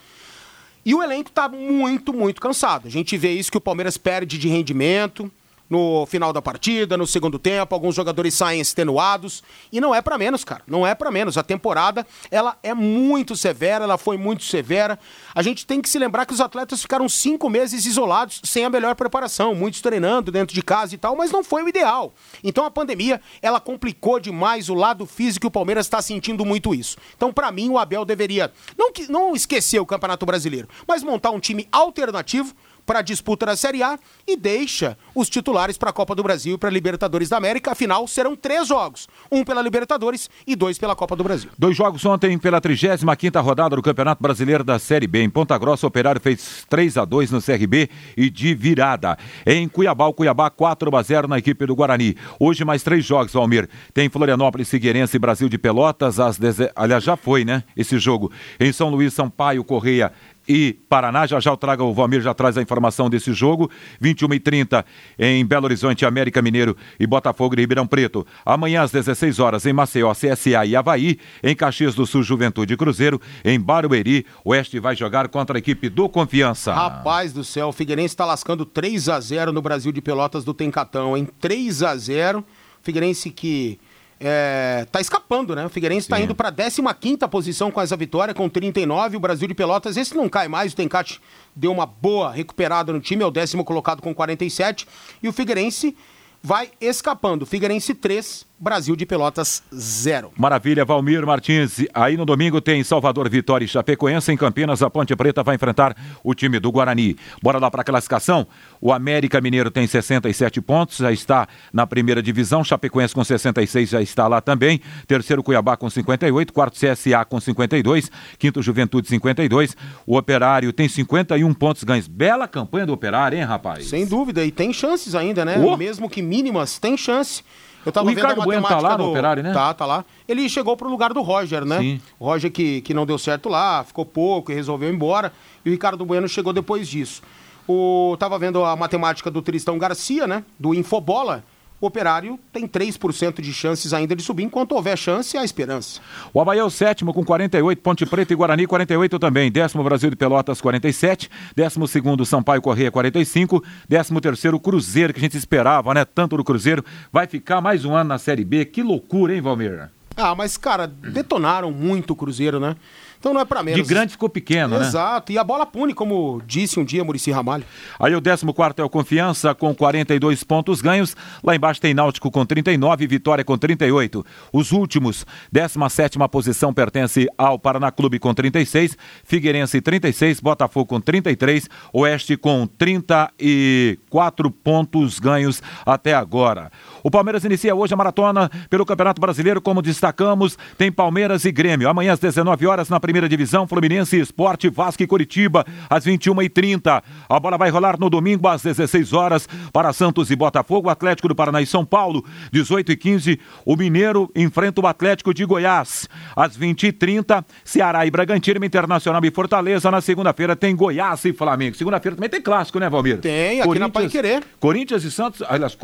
[0.85, 2.87] E o elenco está muito, muito cansado.
[2.87, 5.31] A gente vê isso que o Palmeiras perde de rendimento
[5.69, 10.17] no final da partida, no segundo tempo, alguns jogadores saem extenuados e não é para
[10.17, 10.63] menos, cara.
[10.65, 11.37] Não é para menos.
[11.37, 14.97] A temporada, ela é muito severa, ela foi muito severa.
[15.35, 18.69] A gente tem que se lembrar que os atletas ficaram cinco meses isolados, sem a
[18.69, 22.13] melhor preparação, muitos treinando dentro de casa e tal, mas não foi o ideal.
[22.43, 26.73] Então a pandemia, ela complicou demais o lado físico e o Palmeiras está sentindo muito
[26.73, 26.97] isso.
[27.15, 31.39] Então, para mim, o Abel deveria não, não esquecer o Campeonato Brasileiro, mas montar um
[31.39, 32.55] time alternativo
[32.89, 36.55] para a disputa da Série A e deixa os titulares para a Copa do Brasil
[36.55, 37.71] e para a Libertadores da América.
[37.71, 41.51] Afinal, serão três jogos: um pela Libertadores e dois pela Copa do Brasil.
[41.55, 45.21] Dois jogos ontem pela 35ª rodada do Campeonato Brasileiro da Série B.
[45.21, 49.15] Em Ponta Grossa, o Operário fez 3 a 2 no CRB e de virada.
[49.45, 52.17] Em Cuiabá, o Cuiabá 4 a 0 na equipe do Guarani.
[52.39, 53.69] Hoje mais três jogos, Almir.
[53.93, 56.19] Tem Florianópolis, Figueirense e Brasil de Pelotas.
[56.19, 56.71] Às deze...
[56.75, 57.61] Aliás, já foi, né?
[57.77, 58.31] Esse jogo.
[58.59, 60.11] Em São Luís, Sampaio, Correia
[60.49, 61.27] e Paraná.
[61.27, 63.69] Já já eu trago, o Valmir já traz a informação desse jogo.
[64.01, 64.85] 21 e 30
[65.19, 68.25] em Belo Horizonte, América Mineiro e Botafogo de Ribeirão Preto.
[68.43, 71.19] Amanhã às 16 horas em Maceió, CSA e Havaí.
[71.43, 73.21] Em Caxias do Sul, Juventude e Cruzeiro.
[73.45, 76.73] Em Barueri, o Oeste vai jogar contra a equipe do Confiança.
[76.73, 80.53] Rapaz do céu, o Figueirense está lascando 3 a 0 no Brasil de Pelotas do
[80.53, 81.27] Tencatão, hein?
[81.39, 82.43] 3 a 0
[82.81, 83.79] Figueirense que
[84.19, 85.65] é, tá escapando, né?
[85.65, 89.15] O Figueirense está indo para 15 posição com essa vitória, com 39.
[89.15, 90.73] O Brasil de Pelotas, esse não cai mais.
[90.73, 91.21] O Tencate
[91.55, 94.87] deu uma boa recuperada no time, é o décimo colocado com 47.
[95.23, 95.95] E o Figueirense
[96.43, 97.45] vai escapando.
[97.45, 100.33] Figueirense 3, Brasil de Pelotas 0.
[100.37, 101.85] Maravilha, Valmir Martins.
[101.93, 104.31] Aí no domingo tem Salvador Vitória e Chapecoense.
[104.31, 107.15] Em Campinas, a Ponte Preta vai enfrentar o time do Guarani.
[107.41, 108.45] Bora lá para a classificação.
[108.81, 112.61] O América Mineiro tem 67 pontos, já está na primeira divisão.
[112.63, 114.81] Chapecoense com 66 já está lá também.
[115.07, 116.51] Terceiro, Cuiabá com 58.
[116.51, 118.11] Quarto, CSA com 52.
[118.37, 119.77] Quinto, Juventude 52.
[120.05, 122.07] O Operário tem 51 pontos ganhos.
[122.07, 123.87] Bela campanha do Operário, hein, rapaz?
[123.87, 124.43] Sem dúvida.
[124.45, 125.57] E tem chances ainda, né?
[125.57, 125.77] Oh.
[125.77, 127.41] Mesmo que mínimas, tem chance.
[127.85, 129.03] Eu tava o vendo Ricardo a Bueno tá lá do...
[129.03, 129.53] no Operário, né?
[129.53, 130.03] Tá, tá lá.
[130.27, 131.79] Ele chegou pro lugar do Roger, né?
[131.79, 132.01] Sim.
[132.19, 135.31] O Roger que, que não deu certo lá, ficou pouco e resolveu ir embora.
[135.63, 137.21] E o Ricardo Bueno chegou depois disso.
[137.67, 140.43] O, tava vendo a matemática do Tristão Garcia, né?
[140.59, 141.43] Do Infobola
[141.81, 144.43] o Operário tem 3% de chances ainda de subir.
[144.43, 146.01] Enquanto houver chance, há esperança.
[146.33, 149.51] O Havaí é o sétimo com 48, Ponte Preta e Guarani 48 também.
[149.51, 155.23] Décimo Brasil de Pelotas 47, décimo segundo Sampaio Correia 45, décimo terceiro Cruzeiro, que a
[155.23, 156.03] gente esperava, né?
[156.05, 156.83] Tanto do Cruzeiro.
[157.11, 158.65] Vai ficar mais um ano na Série B.
[158.65, 159.89] Que loucura, hein, Valmir?
[160.15, 162.75] Ah, mas, cara, detonaram muito o Cruzeiro, né?
[163.19, 163.81] Então não é para menos.
[163.85, 164.81] De grande ficou pequeno, Exato.
[164.81, 164.87] né?
[164.87, 165.31] Exato.
[165.33, 167.65] E a bola pune, como disse um dia Murici Ramalho.
[167.99, 168.45] Aí o 14
[168.77, 171.15] é o Confiança com 42 pontos ganhos.
[171.43, 174.25] Lá embaixo tem Náutico com 39, Vitória com 38.
[174.53, 181.67] Os últimos, 17 posição pertence ao Paraná Clube com 36, Figueirense 36, Botafogo com 33,
[181.91, 186.71] Oeste com 34 pontos ganhos até agora.
[187.03, 191.89] O Palmeiras inicia hoje a maratona pelo Campeonato Brasileiro, como destacamos, tem Palmeiras e Grêmio.
[191.89, 197.01] Amanhã às 19 horas na primeira divisão, Fluminense Esporte, Vasco e Curitiba, às 21h30.
[197.29, 201.35] A bola vai rolar no domingo às 16 horas para Santos e Botafogo, Atlético do
[201.35, 206.07] Paraná e São Paulo, 18 h 15 O Mineiro enfrenta o Atlético de Goiás.
[206.35, 209.89] Às 20h30, Ceará e Bragantino, Internacional e Fortaleza.
[209.89, 211.75] Na segunda-feira tem Goiás e Flamengo.
[211.75, 213.19] Segunda-feira também tem clássico, né, Valmir?
[213.19, 214.43] Tem, aqui na Pai Querer.
[214.59, 215.75] Corinthians e Santos, aliás,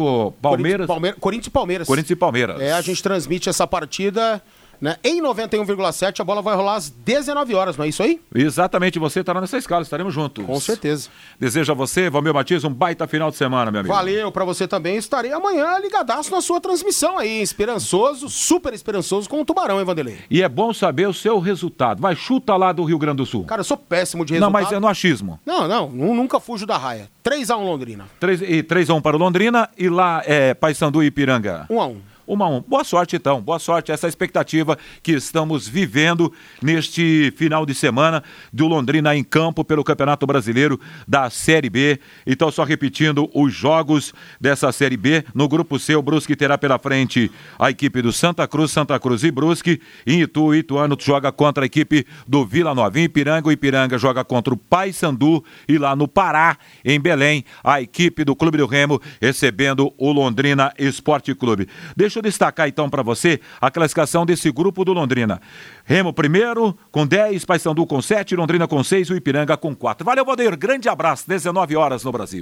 [0.42, 0.88] Palmeiras.
[0.88, 1.05] Palmeiras.
[1.14, 1.88] Corinthians e Palmeiras.
[1.88, 2.62] Corinthians e Palmeiras.
[2.62, 4.42] É, a gente transmite essa partida
[4.82, 4.98] né?
[5.04, 8.22] Em 91,7 a bola vai rolar às 19 horas, não é isso aí?
[8.34, 10.46] Exatamente, você estará nessa escala, estaremos juntos.
[10.46, 11.10] Com certeza.
[11.40, 13.94] Desejo a você, Valmir Matias, um baita final de semana, meu amigo.
[13.94, 14.98] Valeu, para você também.
[14.98, 20.20] Estarei amanhã ligadaço na sua transmissão aí, esperançoso, super esperançoso com o Tubarão, hein, Vanderlei?
[20.30, 22.02] E é bom saber o seu resultado.
[22.02, 23.46] Vai, chuta lá do Rio Grande do Sul.
[23.46, 24.54] Cara, eu sou péssimo de resultado.
[24.54, 25.40] Não, mas é no achismo.
[25.46, 27.10] Não, não, nunca fujo da raia.
[27.24, 28.06] 3x1 Londrina.
[28.20, 31.66] 3, e 3x1 para o Londrina e lá é Paysandu e Ipiranga.
[31.70, 32.62] 1x1 uma a um.
[32.62, 33.42] Boa sorte, então.
[33.42, 33.92] Boa sorte.
[33.92, 40.26] Essa expectativa que estamos vivendo neste final de semana do Londrina em campo pelo Campeonato
[40.26, 42.00] Brasileiro da Série B.
[42.26, 45.24] Então, só repetindo os jogos dessa Série B.
[45.34, 49.24] No grupo C, o Brusque terá pela frente a equipe do Santa Cruz, Santa Cruz
[49.24, 49.82] e Brusque.
[50.06, 53.00] Em Itu, Ituano joga contra a equipe do Vila Nova.
[53.00, 55.44] Em Ipiranga, o Ipiranga joga contra o Paysandu.
[55.68, 60.74] E lá no Pará, em Belém, a equipe do Clube do Remo recebendo o Londrina
[60.78, 61.68] Esporte Clube.
[61.96, 65.42] Deixa Deixa eu destacar então para você a classificação desse grupo do Londrina.
[65.84, 70.06] Remo primeiro com 10, Paysandu com 7, Londrina com 6 e o Ipiranga com 4.
[70.06, 70.58] Valeu, Valdeir.
[70.58, 71.28] Grande abraço.
[71.28, 72.40] 19 horas no Brasil.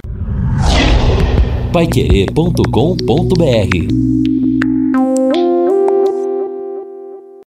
[1.72, 4.33] Paiquerê.com.br